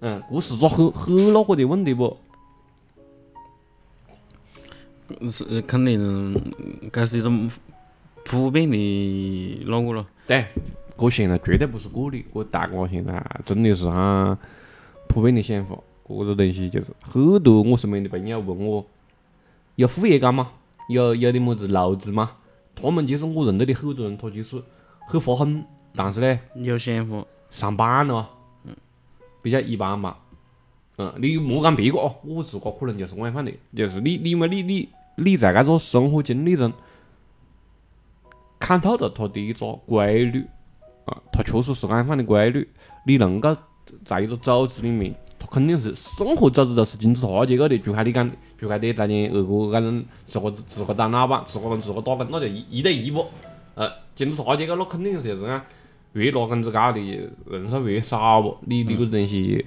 [0.00, 2.16] 嗯，这是个很很那个的问题不？
[5.30, 6.52] 是肯定，
[6.92, 7.50] 这是一种
[8.24, 8.76] 普遍的
[9.66, 10.06] 那个咯。
[10.26, 10.46] 对，
[10.96, 14.38] 这现在绝对不是个例，这大家现在真的是很
[15.08, 15.76] 普遍的想法。
[16.06, 18.84] 这个东西就是很多我身边的朋友问我，
[19.76, 20.50] 有副业干吗？
[20.88, 22.32] 有有点么子路子吗？
[22.76, 24.62] 他们其实我认得的很多人，他就是
[25.06, 25.64] 很发狠，
[25.96, 28.28] 但是呢，有想法，上班了，
[28.64, 28.76] 嗯，
[29.40, 30.18] 比较一般吧。
[30.98, 36.70] 嗯，你莫讲别个哦，我自个可能就是样范的，就是你，因为你你你在搿个生活经历中
[38.58, 40.44] 看透了他的一个规律，
[41.04, 42.68] 啊，它确实是安放的规律。
[43.06, 43.56] 你能够
[44.04, 45.94] 在一个组织里面，它肯定是
[46.24, 53.26] 任何组织都是金字塔结构的，除开你讲，除开你当年二哥搿种自个自个当老板，自个跟自个打工，那就一一对一不？
[53.74, 55.62] 呃，金字塔结构那肯定是就是讲
[56.12, 57.00] 越拿工资高的
[57.50, 58.56] 人数越少不？
[58.62, 59.64] 你你个东西。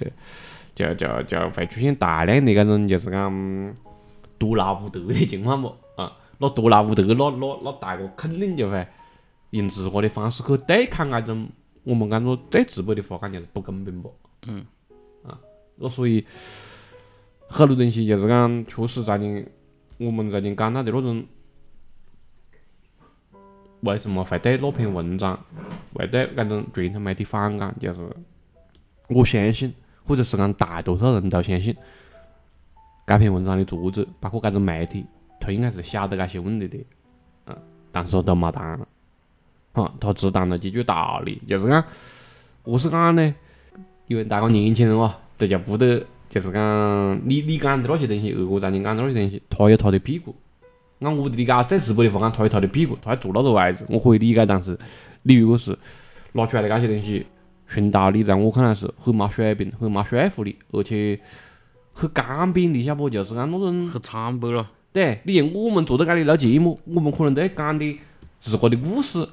[0.74, 3.74] 就就就会出现大量的搿种就是讲
[4.38, 6.12] 多劳无得的情况不啊？
[6.38, 8.86] 那多劳无得，那那那大家肯定就会
[9.50, 11.48] 用自个的方式去对抗那种
[11.84, 14.14] 我们讲做最直白的话讲就是不公平不？
[14.46, 14.66] 嗯。
[15.24, 15.38] 啊，
[15.76, 16.24] 那所以
[17.48, 19.44] 很多东西就是讲，确实在你
[19.98, 21.24] 我们在你讲到的那种，
[23.80, 25.38] 为什么会对那篇文章
[25.94, 27.74] 会对那种传统媒体反感？
[27.80, 28.00] 就是
[29.08, 29.74] 我相信，
[30.04, 31.74] 或者是讲大多数人都相信，
[33.06, 35.06] 该篇文章的作者，包括搿种媒体，
[35.40, 36.78] 他应该是晓得搿些问题的，
[37.46, 37.56] 嗯，
[37.90, 38.78] 但是他都没谈，
[39.78, 41.84] 哈，他只谈了几句道理，就是讲，
[42.64, 43.34] 何是讲呢？
[44.08, 50.34] 因为大家年轻人哦，大家不得，就是讲你你讲的那些东西，二哥在你讲的那些东西，他有他的屁股。
[51.00, 54.44] 按我的理解，在直播的话，讲他有他的屁股，他还坐那个位置，我可以理解。
[54.44, 54.76] 但是
[55.22, 55.78] 你如果是
[56.32, 57.24] 拿出来的那些东西，
[57.68, 61.20] 纯道理，在我看来是很没水平、很没说服力，而且
[61.92, 63.08] 很干瘪的，晓不？
[63.08, 64.68] 就是讲那种，很苍白了。
[64.90, 68.00] 对，你像我们坐在这里录节目，我们可能都要讲的
[68.40, 69.28] 自个的故事、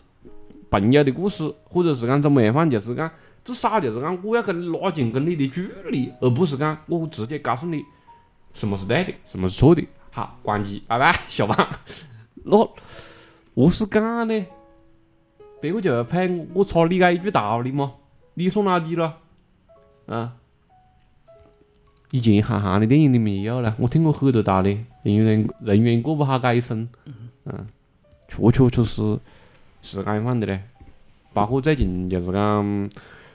[0.80, 3.10] 朋友的故事，或者是讲怎么样放，就是讲
[3.44, 7.84] 至少就是讲我要跟你拉近跟你的距离，而不是讲我直接告诉你
[8.54, 9.86] 什么是对的，什么是错的。
[10.12, 11.68] 好，关机，拜拜，下班。
[12.44, 12.58] 那
[13.56, 14.46] 何是讲呢？
[15.62, 17.94] 别个就要配我我插你个一句道理嘛？
[18.34, 19.18] 你说哪里了？
[20.08, 20.34] 啊？
[22.12, 26.88] 以前韩寒的电影里面也有了，我听过很多道理，人员人员过不好这一生，
[27.46, 27.68] 嗯，
[28.28, 29.18] 确确确实
[29.86, 30.62] 是这样放的嘞。
[31.34, 32.90] 包括最近就是讲，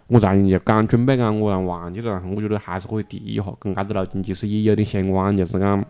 [0.09, 5.84] 我昨天就刚准备讲，我忘记了，我觉得还是可以提一下，跟搿个路径其实也有点相关，就是讲。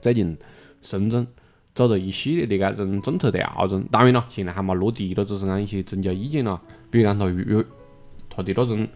[0.00, 0.36] 最近
[0.82, 1.26] 深圳
[1.74, 6.60] 做了一系列的搿种政策调整，当然了，现在还没落地了，只是讲一些征求意见咯。
[6.90, 7.64] 比如讲，他预
[8.30, 8.86] 他的那种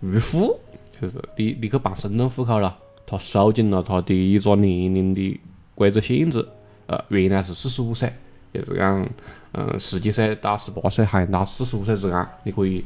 [0.00, 0.58] 预付，
[1.00, 2.76] 就是你你去办深圳户口了，
[3.06, 5.40] 他收紧了他的一个年龄的
[5.74, 6.46] 规则限制，
[6.86, 8.12] 呃，原来是四十五岁，
[8.52, 9.08] 就是讲，
[9.52, 12.84] 嗯，十几岁到十八岁，还有到四十五岁之间，你可以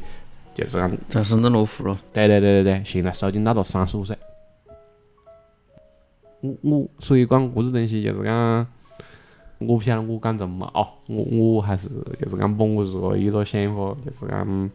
[0.53, 1.97] 就是讲在深圳落户了。
[2.13, 4.17] 对对对对对，现在收紧到了三十五岁。
[6.41, 8.67] 我我所以讲，搿子东西就是讲，
[9.57, 11.87] 我不晓得我讲怎么哦，我我还是
[12.21, 14.69] 就是讲把我自个一个想法，就是讲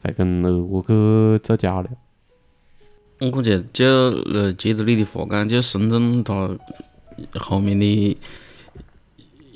[0.00, 1.90] 在跟二哥去做交流。
[3.20, 3.84] 我感觉就
[4.32, 6.50] 呃，接着你的话讲，就深圳它
[7.40, 8.16] 后面的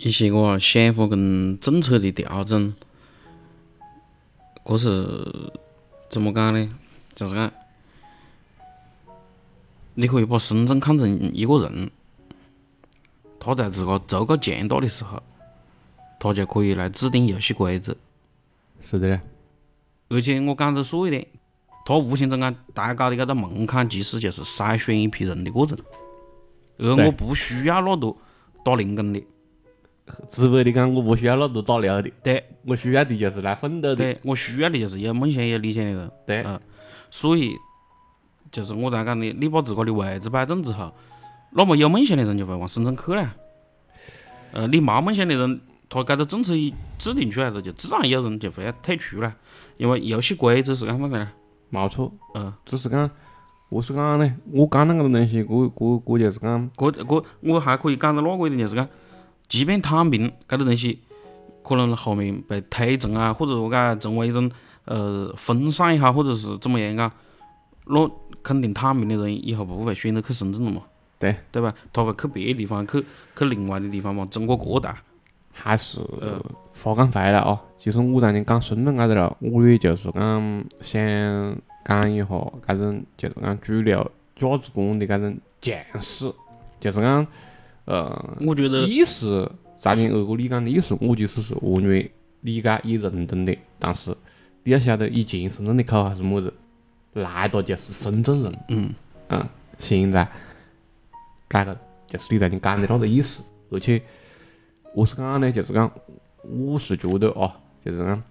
[0.00, 2.72] 一些个想法跟政策的调整，
[4.64, 5.52] 搿是
[6.08, 6.68] 怎么讲呢？
[7.16, 7.52] 就是讲。
[9.94, 11.90] 你可以把深圳看成一个人，
[13.40, 15.20] 他在自个足够强大的时候，
[16.20, 17.96] 他就可以来制定游戏规则。
[18.80, 19.20] 是的。
[20.08, 21.26] 而且我讲的说一点，
[21.84, 25.76] 他无形中间抬高的这个门槛，其实就是筛选一批人的过程。
[26.78, 28.16] 而我不需要那多
[28.64, 29.20] 打零工的。
[30.28, 32.10] 直白的讲，我不需要那多打流的。
[32.22, 32.44] 对。
[32.64, 33.96] 我需要的就是来奋斗的。
[33.96, 36.10] 对，我需要的就是有梦想、有理想的人。
[36.26, 36.42] 对。
[36.46, 36.60] 嗯。
[37.10, 37.54] 所以。
[38.50, 40.90] 就是我才讲的，你把自个的位置摆正之后，
[41.52, 43.34] 那么有梦想的人就会往深圳去了。
[44.52, 49.36] 呃，你没梦想的人，他这个政策一制定出来了，就自然有人就会要退出了，
[49.76, 51.28] 因为游戏规则是搿方面的。
[51.68, 53.10] 没错，嗯，只是讲，
[53.68, 54.34] 我是讲呢？
[54.50, 58.88] 我讲那个东西，我我我就是讲，我我我还可以讲到那个一点，就是讲，
[59.48, 61.00] 即便躺平搿个东西，
[61.62, 64.50] 可能后面被推崇啊，或者说讲成为一种
[64.84, 67.12] 呃风尚也好，或者是怎么样啊，
[67.86, 68.10] 那。
[68.40, 70.82] 肯定躺平的人以后不会选择去深圳了嘛？
[71.18, 71.74] 对，对吧？
[71.92, 73.04] 他会去别的地方，去
[73.36, 74.96] 去另外的地方嘛，中国各大。
[75.52, 76.00] 还是
[76.72, 86.32] 话讲回来哦，其实我当年讲深圳搿个了，我也就是讲想讲一下搿种就是讲主流价值观的搿种强势，
[86.80, 87.26] 就是讲
[87.88, 92.10] 呃，我觉得意思，在你二哥你讲的意思，我其实是完全
[92.42, 93.56] 理解也认同的。
[93.78, 94.14] 但是
[94.62, 96.52] 你要晓得，以前深圳的口号是么子？
[97.14, 98.94] 来哒就是深圳人，嗯
[99.28, 99.42] 嗯，
[99.78, 100.28] 现在，
[101.48, 101.74] 改了
[102.06, 104.00] 就是你在你讲的那个意思，而且，
[104.94, 105.90] 我是讲呢，就是讲，
[106.42, 107.50] 我是觉得哦，
[107.82, 108.22] 就是讲，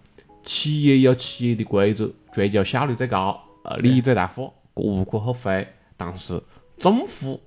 [0.45, 4.43] 企业有企业的规则，追求效率最高，呃，利益最大化，
[4.76, 5.68] 这无可厚非。
[5.97, 6.39] 但是
[6.78, 7.41] 政府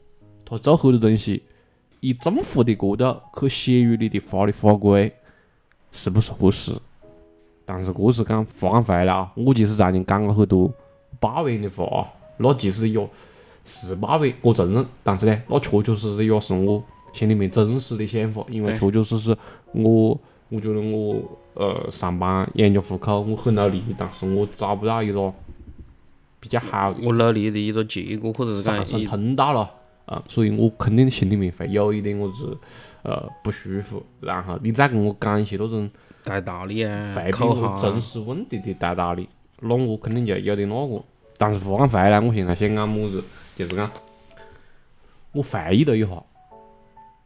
[0.45, 1.45] 他做很多东西，
[2.01, 5.13] 以政府的角度去写入你的法律法规，
[5.93, 6.73] 是不是合适？
[7.65, 10.71] 但是这是讲话讲回来啊，我其实在你讲了很多。
[11.21, 13.09] 抱怨的话，那其实也
[13.65, 14.85] 是抱怨，我承认。
[15.03, 16.83] 但是呢，那确确实实也是我
[17.13, 19.37] 心里面真实的想法，因为确确实实
[19.73, 21.21] 我，我觉得我
[21.55, 25.33] 呃上班养家糊口，我很努力，但是我找不到一个
[26.41, 26.95] 比较好。
[27.03, 29.71] 我努力的一个结果，或者是上升通道了
[30.11, 32.45] 啊，所以我肯定心里面会有一点我是
[33.03, 34.05] 呃不舒服。
[34.21, 35.89] 然后你再跟我讲一些那种
[36.25, 39.29] 大道理啊，回避我真实问题的大道理，
[39.61, 41.03] 那我肯定就有点那个。
[41.39, 43.23] 但是话讲回来，我现在想讲么子，
[43.57, 43.91] 就是讲，
[45.33, 46.09] 我回忆了一下，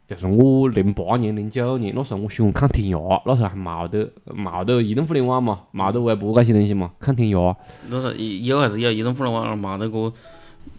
[0.07, 7.53] 就是我零八年、零九年那时候，我喜欢看天涯，那时候还冇得冇得移动互联网嘛，冇得微博这些东西嘛，看天涯。
[7.89, 10.13] 那时候有还是有移动互联网，冇得个，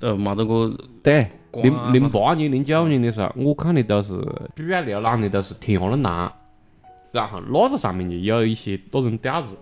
[0.00, 1.26] 呃，冇得个对，
[1.62, 4.12] 零瓜零八年、零九年的时候，我看的都是
[4.54, 6.32] 主要浏览的都是天涯论坛，
[7.12, 9.54] 然后那个上面就有一些那种调子，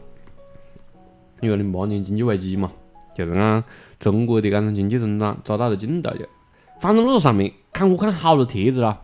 [1.40, 2.72] 因为零八年经济危机嘛，
[3.14, 3.62] 就是讲
[3.98, 6.26] 中国的搿种经济增长走到了尽头就，
[6.80, 9.00] 反正那个上面看我看好多帖子了，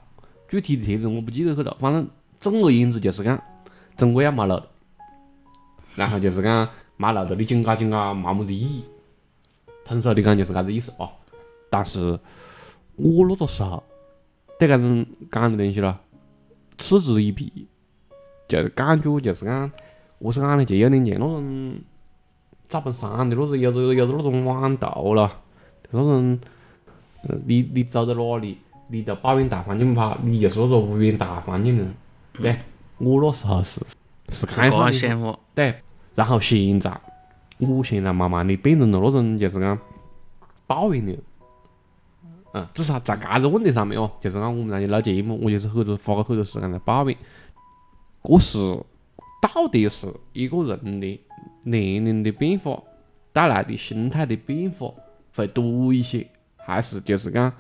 [0.48, 2.08] 具体的帖子我不记得去了，反正
[2.40, 3.40] 总而言之就是讲
[3.96, 4.62] 中国要没落，
[5.96, 8.84] 然后就是讲没落了，你紧搞紧搞没么子意义，
[9.84, 11.08] 通俗的讲就是搿个意思哦。
[11.72, 12.18] 但是
[13.02, 13.82] 我那个时候
[14.58, 15.96] 对搿种讲的东西咯，
[16.76, 17.66] 嗤之以鼻，
[18.46, 19.70] 就是感觉就是讲，
[20.20, 20.64] 何是讲呢？
[20.64, 21.74] 就有点像那种
[22.68, 25.30] 赵本山的那种，有有有着那种网斗咯，
[25.90, 26.38] 那种，
[27.22, 31.94] 呃你你走到哪里，你就抱怨大环境不好，你就是那种无缘大环境人。
[32.34, 32.56] 对，
[32.98, 33.80] 我那时候是
[34.28, 34.92] 是开这个放的。
[34.92, 35.38] 想法。
[35.54, 35.74] 对，
[36.14, 37.00] 然后现在，
[37.58, 39.78] 我现在慢慢的变成了那种就是讲
[40.66, 41.22] 抱怨的人，
[42.52, 47.16] 嗯，至少在搿个问题上面哦，就是讲我们那里录节目，我就是很多花了很多时间来抱怨，
[48.24, 48.58] 这是
[49.40, 51.20] 到底是一个人的
[51.62, 52.82] 年龄的变化
[53.32, 54.90] 带来的心态的变化
[55.34, 56.26] 会多一些，
[56.56, 57.52] 还是就是讲，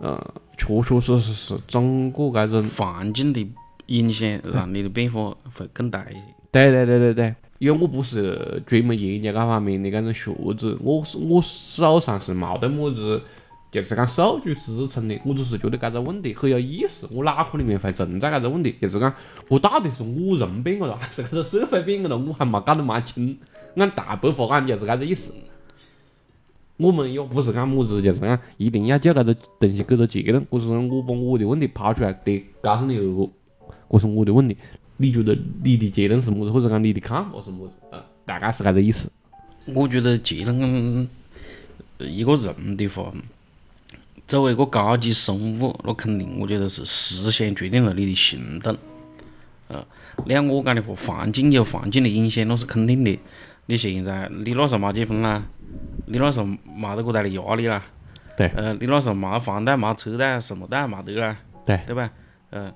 [0.00, 3.46] 呃，确确实实是整个搿种环境的
[3.86, 6.22] 影响让你的变化会更大一些。
[6.52, 13.22] 对对对对对，因为我不是专门研究搿方面的搿种学子，我是我手上是冇得么子，
[13.70, 19.14] 就是讲数据支撑的，我只是觉得搿个问题很有意思，我脑壳里面会存在搿个问题，就是讲
[19.48, 23.38] 我到底是我人变个了，还是搿个社会变个了，我还没搞得蛮清。
[23.76, 25.32] 按大白话讲就是搿个意思。
[26.76, 33.30] 我们也不是讲么子，就是讲一定要就搿个东西给个结论，我是讲我把我的问题抛出来，得告诉你二个，
[33.90, 34.56] 这是我的问题。
[34.96, 37.72] 你觉得你的结论是么子，或者讲你的看法是么子？
[37.96, 39.10] 啊，大概是搿个意思。
[39.74, 41.08] 我觉得结论，
[41.98, 43.12] 一个人的话，
[44.30, 48.78] 作为一个高级生物，那肯定我觉得是思想决定了你的行动。
[49.66, 49.84] 呃，
[50.24, 53.18] 你按我讲的话，环境有环境的影响，那是肯定的。
[53.66, 55.42] 你现在你那时候没结婚啦，
[56.06, 57.82] 你那时候没得过大的压力啦，
[58.36, 62.08] 对呃，你那时候没房贷、没车贷，什么贷没得啦，对对吧？
[62.50, 62.72] 呃，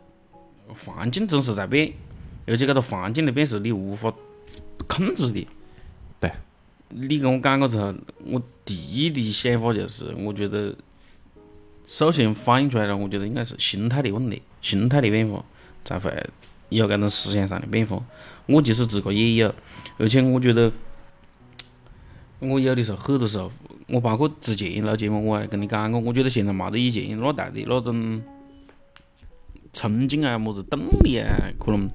[0.67, 1.93] 环境总是在变，
[2.49, 4.13] 而且这个环境的变是你无法
[4.89, 5.47] 控制的。
[6.19, 6.33] 对，
[6.89, 7.95] 你跟我讲过之后，
[8.27, 10.75] 我第一的想法就是，我觉得
[11.87, 15.45] 首先反映出来了，我觉得应该是心态的问题，心态的变化
[15.85, 16.11] 才会
[16.71, 18.03] 有搿种思想上的变化。
[18.47, 19.55] 我其实自个也有，
[19.99, 20.73] 而且我觉得
[22.39, 23.51] 我有的时候很多时候，
[23.89, 28.23] 我包括之前录节目我还跟你讲过，我觉得现在没得以前那大的那种
[29.73, 31.91] 冲劲啊，么子动力啊，可能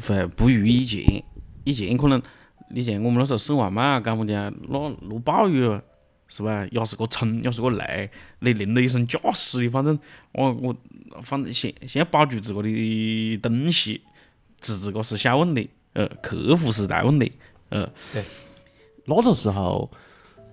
[0.00, 1.02] 会不如以前。
[1.64, 2.20] 以前可能
[2.70, 4.78] 你像我们那时候送外卖啊，干么的啊，那
[5.08, 5.64] 落暴雨
[6.32, 6.66] 是吧？
[6.70, 9.98] 也是个冲，也是个累，你淋了一身假湿的，反正
[10.32, 10.74] 我我
[11.20, 14.00] 反正先先保住自个的东西，
[14.58, 17.30] 自个是小问题，呃，客户是大问题，
[17.68, 18.24] 呃，对
[19.04, 19.90] 那个时候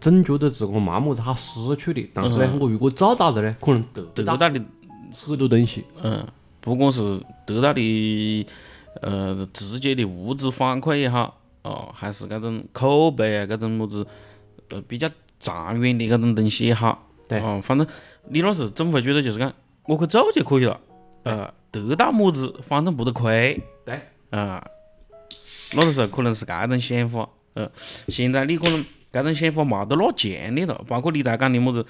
[0.02, 4.62] 总觉得自个没么子好失去的，但是呢，我如果做到了呢，可能得到得到的
[5.14, 5.86] 很多东西。
[6.04, 6.28] 嗯，
[6.60, 8.46] 不管是得到的
[9.02, 14.06] 呃直接的物质反馈也好，哦，还是搿种口碑啊，搿种么子
[14.68, 15.08] 呃比较
[15.40, 17.40] 长远的搿种东西也好，对。
[17.40, 17.88] 哦，反正
[18.28, 19.52] 你那时候总会觉得就是讲
[19.86, 20.80] 我去做就可以了，
[21.24, 24.64] 呃，得到么子反正不得亏，对，啊，
[25.74, 27.70] 那个时候可能是搿种想法，呃，
[28.08, 31.86] 现在你可能搿种想法没得那强烈了，包括你在讲的么子。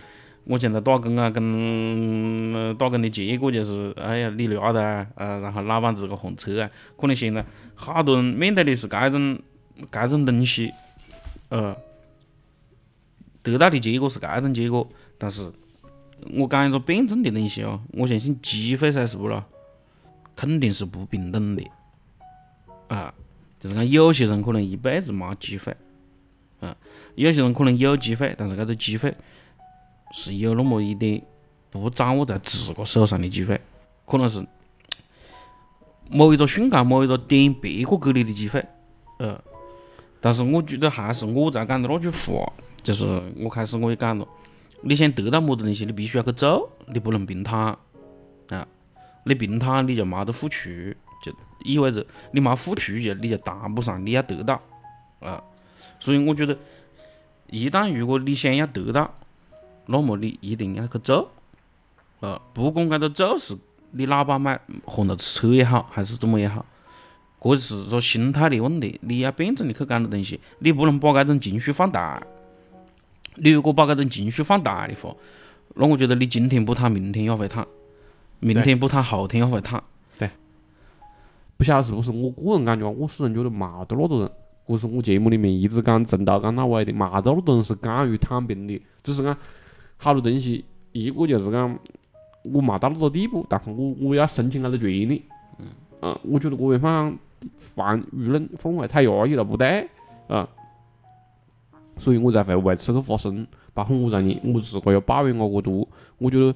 [0.46, 7.46] 我现在打工啊，跟呃打工的结果就是，哎呀，你俩的啊，呃，然后老板自个换车啊，可能现在
[7.76, 9.38] 好多人面对的是搿种
[9.92, 10.72] 搿种东西，
[11.50, 11.76] 呃，
[13.44, 14.88] 得到的结果是搿种结果，
[15.18, 15.52] 但是
[16.34, 19.44] 我讲一个辩证的东西哦，我相信机会噻，是不咯？
[20.36, 21.64] 肯定是不平等的，
[22.88, 23.14] 啊，
[23.60, 25.76] 就是讲有些人可能一辈子没机会，
[26.60, 26.76] 啊，
[27.16, 29.16] 有些人可能有机会，但是搿个机会。
[30.12, 31.22] 是有那么一点
[31.70, 33.62] 不掌握在自个手上的机会，
[34.08, 34.44] 可能是
[36.10, 38.66] 某一个瞬间、某一个点别个给你的机会，
[39.20, 39.40] 呃，
[40.22, 42.52] 但是我觉得还是我在讲的那句话，
[42.82, 43.06] 就是
[43.38, 44.28] 我开始我也讲了，
[44.82, 47.78] 你想得到么子东西，你必须要去做，你不能平躺
[48.50, 48.68] 啊！
[49.26, 50.70] 你平躺你就没得付出，
[51.24, 51.32] 就
[51.64, 54.60] 意味着你没付出就你就谈不上你要得到
[55.20, 55.44] 啊！
[56.00, 56.58] 所以我觉得，
[57.48, 59.14] 一旦如果你想要得到，
[59.86, 61.30] 那么你一定要去做，
[62.22, 63.58] 啊，不管搿个做是
[63.92, 66.66] 你哪怕买换了车也好，还是怎么也好，
[67.40, 69.00] 搿是个心态的问题。
[69.04, 72.22] 你要辩证的去讲个东西，你不能把搿种情绪放大。
[73.36, 75.16] 你如果把搿种情绪放大的话，
[75.76, 77.64] 那我觉得你今天不躺，明天也会躺；
[78.40, 79.84] 明天不躺，后天也会躺。
[81.58, 84.32] 不晓得是不是我个人感觉，我始终觉得冇得那多人，
[84.66, 89.38] 搿是我节目里面一直讲从头讲到尾的，冇得那多人是甘于躺平的，只是讲
[89.98, 90.64] 好多东西，
[90.94, 91.78] 一个就是讲
[92.44, 95.26] 我冇到那个地步，但是我我要申请那个权利，
[96.02, 97.20] 嗯，我觉得搿样放
[97.58, 99.88] 放舆论氛围太压抑了，不对，
[100.28, 100.48] 啊，
[101.98, 105.88] 所以我才会为此去发声，包括我在你，我自个要抱怨我过多，
[106.18, 106.56] 我觉得，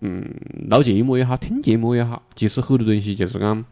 [0.00, 0.24] 嗯，
[0.70, 3.64] 录节目也好，听节目也好，其实很多东西就是讲。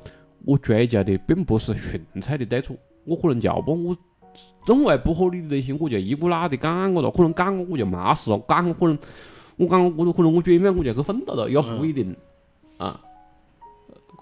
[0.45, 3.97] 我追求的并不是纯粹的对错，我可能就把我
[4.67, 7.09] 认为不合理的东西，我就一股脑的讲个了。
[7.13, 8.99] 可能讲过我就没事了，讲过可能
[9.57, 12.17] 我讲过我可能我转变我就去奋斗了，也不一定
[12.77, 13.01] 啊。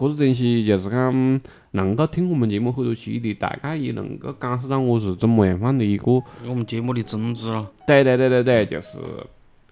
[0.01, 1.41] 搿个东西就是讲，
[1.73, 6.13] 能够听我们节目很多期的，大概也能够感受到我是怎么样放的一个。
[6.47, 7.71] 我们节目的宗旨了。
[7.87, 8.99] 对对对对对，就是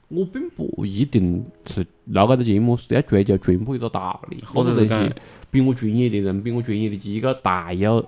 [0.09, 5.11] 我并不一定是录搿个节目是要追求传播一个道理，或者是讲。
[5.51, 8.07] 比我专业的人，比我专业的机构大有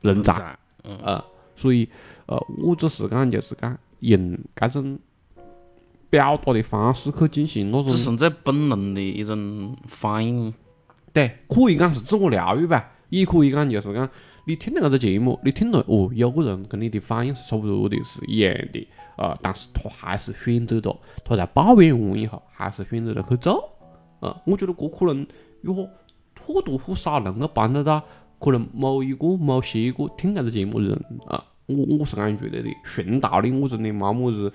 [0.00, 1.88] 人在，呃，所以
[2.26, 4.98] 呃，我只是讲就是讲用搿种
[6.10, 10.52] 表达的方式去进行那种，只存在本能的一种反应。
[11.12, 14.08] 对，可以讲是自我疗愈吧，也可以讲就是讲
[14.46, 23.70] 你听了搿个节目，你听了哦，有个人跟你的反应是差不多的，是一样的，呃，但是他还是选择了他在抱怨完以后，还是选择了去做，
[24.20, 25.26] 呃，我觉得搿可能
[25.62, 25.88] 哟。
[26.42, 28.02] 或多或少能够帮得到
[28.38, 32.70] 可能某一个、某些一个听搿个节目的人啊，我我是这样觉得的。
[32.82, 34.50] 顺道理我真的冇么子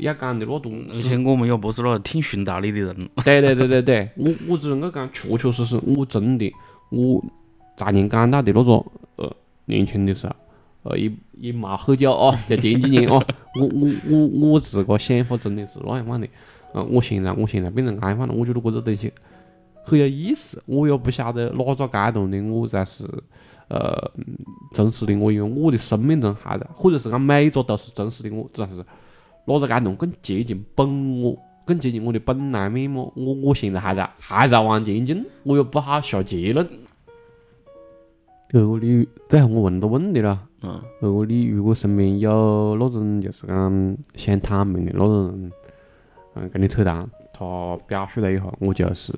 [0.00, 3.08] 要讲的那多，而且我们也不是那听顺道理的人。
[3.24, 6.52] 对对对对对，我我只能够讲，确确实实，我真的
[6.90, 7.22] 我
[7.76, 8.72] 在年讲到的那个
[9.16, 9.36] 呃
[9.66, 10.34] 年轻的时候，
[10.82, 13.24] 呃也也冇很久啊，就 前几年啊，
[13.60, 16.26] 我我我我自个想法真的是那样放的。
[16.72, 19.12] 嗯，我现在我现在变成安放了，我觉得搿个东西。
[19.82, 23.04] 很有意思，我也不晓得哪个阶段的我才是
[23.68, 24.10] 呃
[24.72, 28.84] 真实的我，因为我的生命中还在，或者是讲每一个都是真实的我，只是
[29.46, 33.12] 哪个阶段更接近本我，更接近我的本来面目。
[33.16, 36.68] 我我现在还在还在往前进，我又不好下结论。
[38.50, 45.52] 如果你最后我问个问题了，嗯，如果你如果身边有那种就是讲想躺平的那种人，
[46.34, 47.08] 嗯，跟你扯淡。
[47.32, 49.14] 他表述了一下，我就是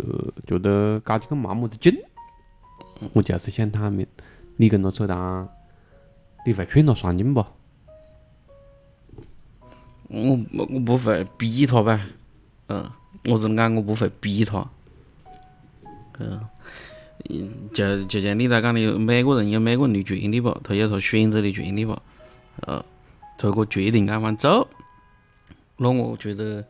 [0.46, 1.92] 觉得搞这个没么子劲，
[3.14, 4.06] 我就是想躺平。
[4.56, 5.48] 你跟他扯淡，
[6.46, 7.44] 你会劝他上进不？
[10.12, 12.00] 我我不会逼他呗，
[12.68, 12.90] 嗯，
[13.24, 14.68] 我真讲我不会逼他，
[16.18, 16.40] 嗯，
[17.72, 22.00] 就就像你在讲的，每个人有每个人的权利吧，他有他选择的权利吧，
[22.66, 22.84] 呃，
[23.38, 24.68] 他如果决定咁样做，
[25.76, 26.64] 那我觉得。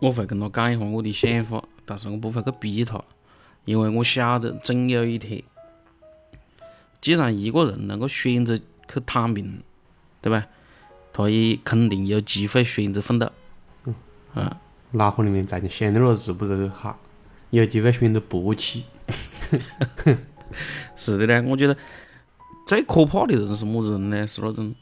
[0.00, 3.00] 我会跟他讲一下我的想法，但是我不会去逼他，
[3.64, 5.40] 因为我晓得总有一天，
[7.00, 9.62] 既然一个人能够选择去躺平，
[10.20, 10.44] 对吧？
[11.12, 13.30] 他也肯定有机会选择奋斗。
[14.34, 14.50] 嗯，
[14.92, 16.98] 脑壳里面在想的那个字不是好，
[17.50, 18.84] 有机会选择勃起。
[20.96, 21.76] 是的呢，我觉得
[22.66, 24.26] 最可怕的人是么子人呢？
[24.26, 24.74] 是那种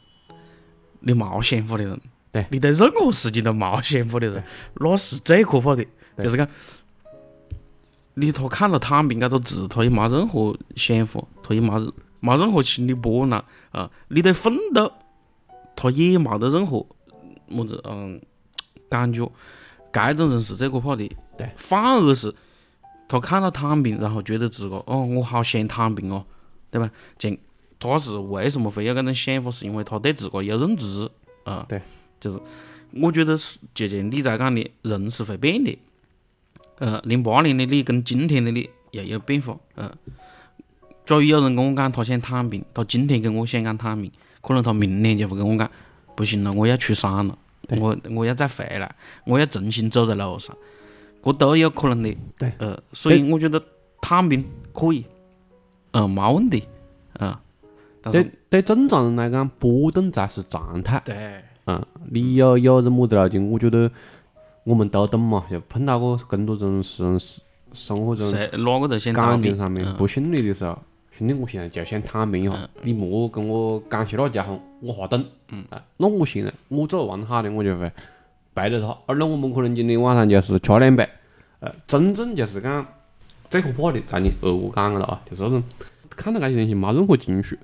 [1.01, 1.99] 你冇想法的人。
[2.31, 4.41] 对你对任何事情都冇想法的人，
[4.75, 5.85] 那是最可怕的。
[6.17, 6.47] 就是讲，
[8.13, 13.91] 你他看到躺平这个字，他也冇任何想法，他也冇冇任何心理波澜啊。
[14.07, 14.93] 你对奋斗，
[15.75, 16.85] 他也冇得任何
[17.47, 18.21] 么子嗯
[18.89, 19.29] 感觉。
[19.91, 21.09] 搿种人是最可怕的。
[21.37, 22.33] 对，反而是
[23.07, 26.25] 他看到躺平，然后觉得自个哦，我好想躺平哦，
[26.69, 26.89] 对吧？
[27.19, 27.35] 像
[27.77, 29.51] 他是为什么会有搿种想法？
[29.51, 31.09] 是因为他对自个有认知
[31.43, 31.65] 啊。
[31.67, 31.81] 对。
[32.19, 32.39] 就是，
[32.93, 35.75] 我觉得是，就像你在讲的，人是会变的。
[36.77, 39.57] 呃，零八年的你跟今天的你又有变化。
[39.73, 39.91] 呃，
[41.03, 44.11] 假如有人跟我讲他想躺平，他今天跟我想讲躺平，
[44.41, 45.69] 可能他明年就会跟我讲，
[46.15, 47.37] 不行了，我要出山了，
[47.79, 48.93] 我我要再回来，
[49.25, 50.55] 我要重新走在路上，
[51.23, 52.17] 这都有可能的。
[52.37, 52.51] 对。
[52.57, 53.61] 呃，所以我觉得
[54.01, 55.05] 躺平可以，
[55.91, 56.63] 嗯，没问题，
[57.19, 57.35] 嗯。
[58.11, 60.99] 对对，正常人来讲，波动才是常态。
[61.05, 61.43] 对。
[61.67, 63.89] 嗯，你有有点么子了就我觉得
[64.63, 67.03] 我们都懂嘛，就碰到过更多种是
[67.73, 70.77] 生活中哪个都想感情上面不顺利的时候，
[71.21, 75.23] 兄弟，我现在就想躺平一下，你莫跟我讲起那家伙，我哈懂。
[75.49, 75.63] 嗯，
[75.97, 77.91] 那我现在我走完好的，我就会
[78.55, 78.97] 陪着他。
[79.05, 81.07] 而呢，我们可能今天晚上就是吃两杯，
[81.59, 82.83] 呃，真正就是讲
[83.51, 85.63] 最可怕的，在你二哥讲了啊，就是那种
[86.09, 87.59] 看到那些东西没任何情绪，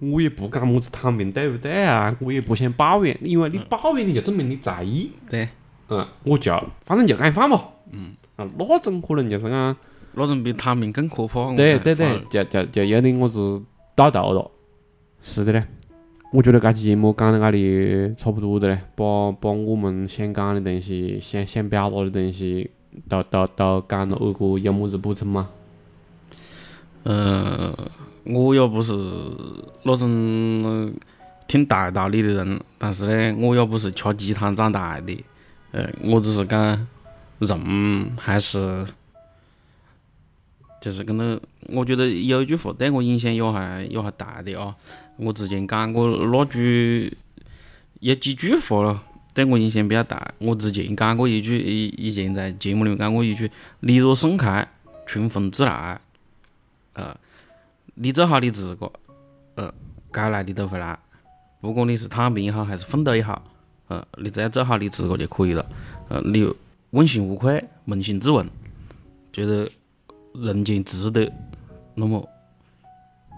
[0.00, 5.12] 我也不讲么子躺平对不对啊，我也不想抱怨，因为你抱怨你就证明你在意。
[5.30, 5.48] 对，
[5.88, 6.52] 嗯，我就
[6.84, 7.62] 反正就干放嘛。
[7.92, 8.14] 嗯。
[8.34, 9.76] 啊，那种可能就是讲，
[10.16, 11.54] 那种比躺平更可怕。
[11.56, 13.60] 对对对，就就就有点我是
[13.94, 14.50] 到头了。
[15.20, 15.64] 是的嘞，
[16.32, 22.70] 我觉得这期节目讲到这里差不多的嘞，把把我们想讲的东西、想想表达的东西，
[23.08, 24.16] 都都都讲了。
[24.20, 25.48] 二哥有么子补充吗？
[27.04, 27.74] 嗯，
[28.24, 28.92] 我又不是
[29.82, 30.92] 那种
[31.48, 35.24] 听大道理的人，但是呢，我又不是吃鸡汤长大的。
[35.72, 36.86] 呃，我只是讲。
[37.40, 38.86] 人还是
[40.84, 44.76] 就是跟那，我觉得有一句话对我影响也还也还大的啊。
[45.16, 47.16] 我之前讲过那句
[48.00, 50.34] 有几句话了，对我影响比较大。
[50.40, 54.68] 我之前讲过一句，以以前在节目里面讲过一句：“你若盛开，
[55.06, 55.98] 春风自来。”
[56.92, 57.16] 呃，
[57.94, 58.92] 你做好你自个，
[59.54, 59.72] 呃，
[60.12, 60.98] 该来的都会来。
[61.62, 63.42] 不管你是躺平也好，还是奋斗也好，
[63.88, 65.64] 呃，你只要做好你自个就可以了。
[66.10, 66.46] 呃，你。
[66.90, 68.48] 问心无愧，扪心自问，
[69.32, 69.68] 觉得
[70.34, 71.32] 人间值得，
[71.94, 72.28] 那么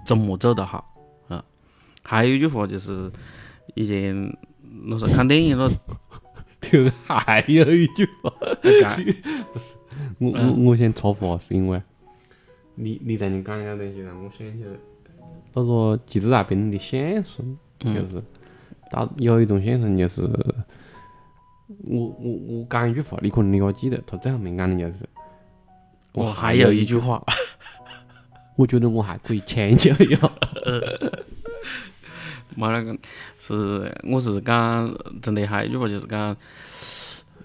[0.05, 0.85] 怎么做得好
[1.29, 1.45] 啊？
[2.03, 3.11] 还有一句话就是，
[3.75, 4.15] 以前
[4.85, 5.71] 那时候看电影了，
[7.07, 8.31] 还有一句话，
[9.53, 9.75] 不是
[10.19, 11.81] 我我我先插话，是因为
[12.75, 14.71] 你你在你讲那个东西让我想起来，
[15.53, 18.23] 他说其实那边的相声，就是
[18.91, 20.23] 他有一种相声就是。
[21.83, 25.05] 我我我讲一句话，你可能你要记得，他最后面讲的就是，
[26.17, 27.23] 我还有一句话，
[28.57, 30.31] 我觉得我还可以迁就一下。
[32.55, 32.99] 没那个，
[33.39, 36.35] 是我是讲真的，还有一句话就是讲，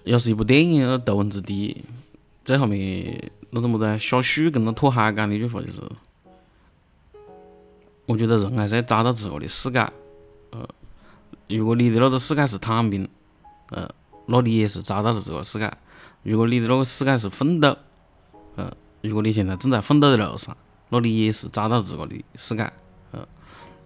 [0.04, 1.84] 要是一部电影《头文字 D》，
[2.44, 5.80] 最后面那种么子小许跟那拓海讲的一句话就是，
[8.06, 9.80] 我觉得人还是要找到自个的世界。
[10.50, 10.66] 呃，
[11.48, 13.06] 如果你的那个世界是躺平，
[13.70, 13.88] 呃。
[14.26, 15.68] 那你也是找到了这个世界。
[16.22, 17.76] 如果你的那个世界是奋斗，呃，
[19.02, 20.56] 如果你现在正在奋斗的路上，
[20.88, 22.72] 那你也是找到自个的世界。
[23.10, 23.26] 呃，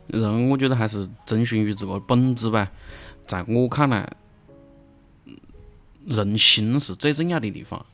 [0.08, 2.70] 人我觉得还是遵循于自个本质吧。
[3.26, 4.08] 在我看来，
[6.04, 7.84] 人心是最重要的地方。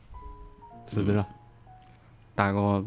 [0.87, 1.27] 是的了。
[2.35, 2.85] 大哥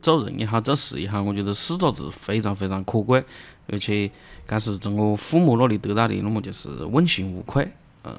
[0.00, 3.24] 做人也好，做事也好，我觉得四个字非常非常可贵，
[3.68, 4.10] 而且
[4.46, 7.68] 该是从我父母那里得到的，那么就是问心无愧。
[8.04, 8.16] 嗯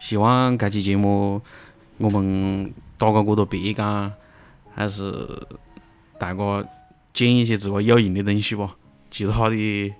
[0.00, 1.42] 希望这期节目
[1.96, 4.12] 我们打个过多别讲，
[4.74, 5.46] 还是
[6.18, 6.68] 大家
[7.12, 8.76] 捡一些自个有用的东西吧。
[9.10, 9.94] 其他的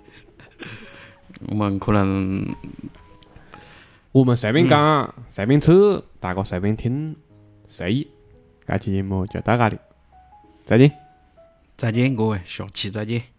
[1.47, 2.55] 我们可能
[4.11, 7.15] 我们随便讲，随便扯，大家随便听，
[7.67, 8.07] 随意。
[8.67, 9.79] 这期节目就到这里，
[10.65, 10.91] 再见，
[11.75, 13.38] 再见各位，下期再见。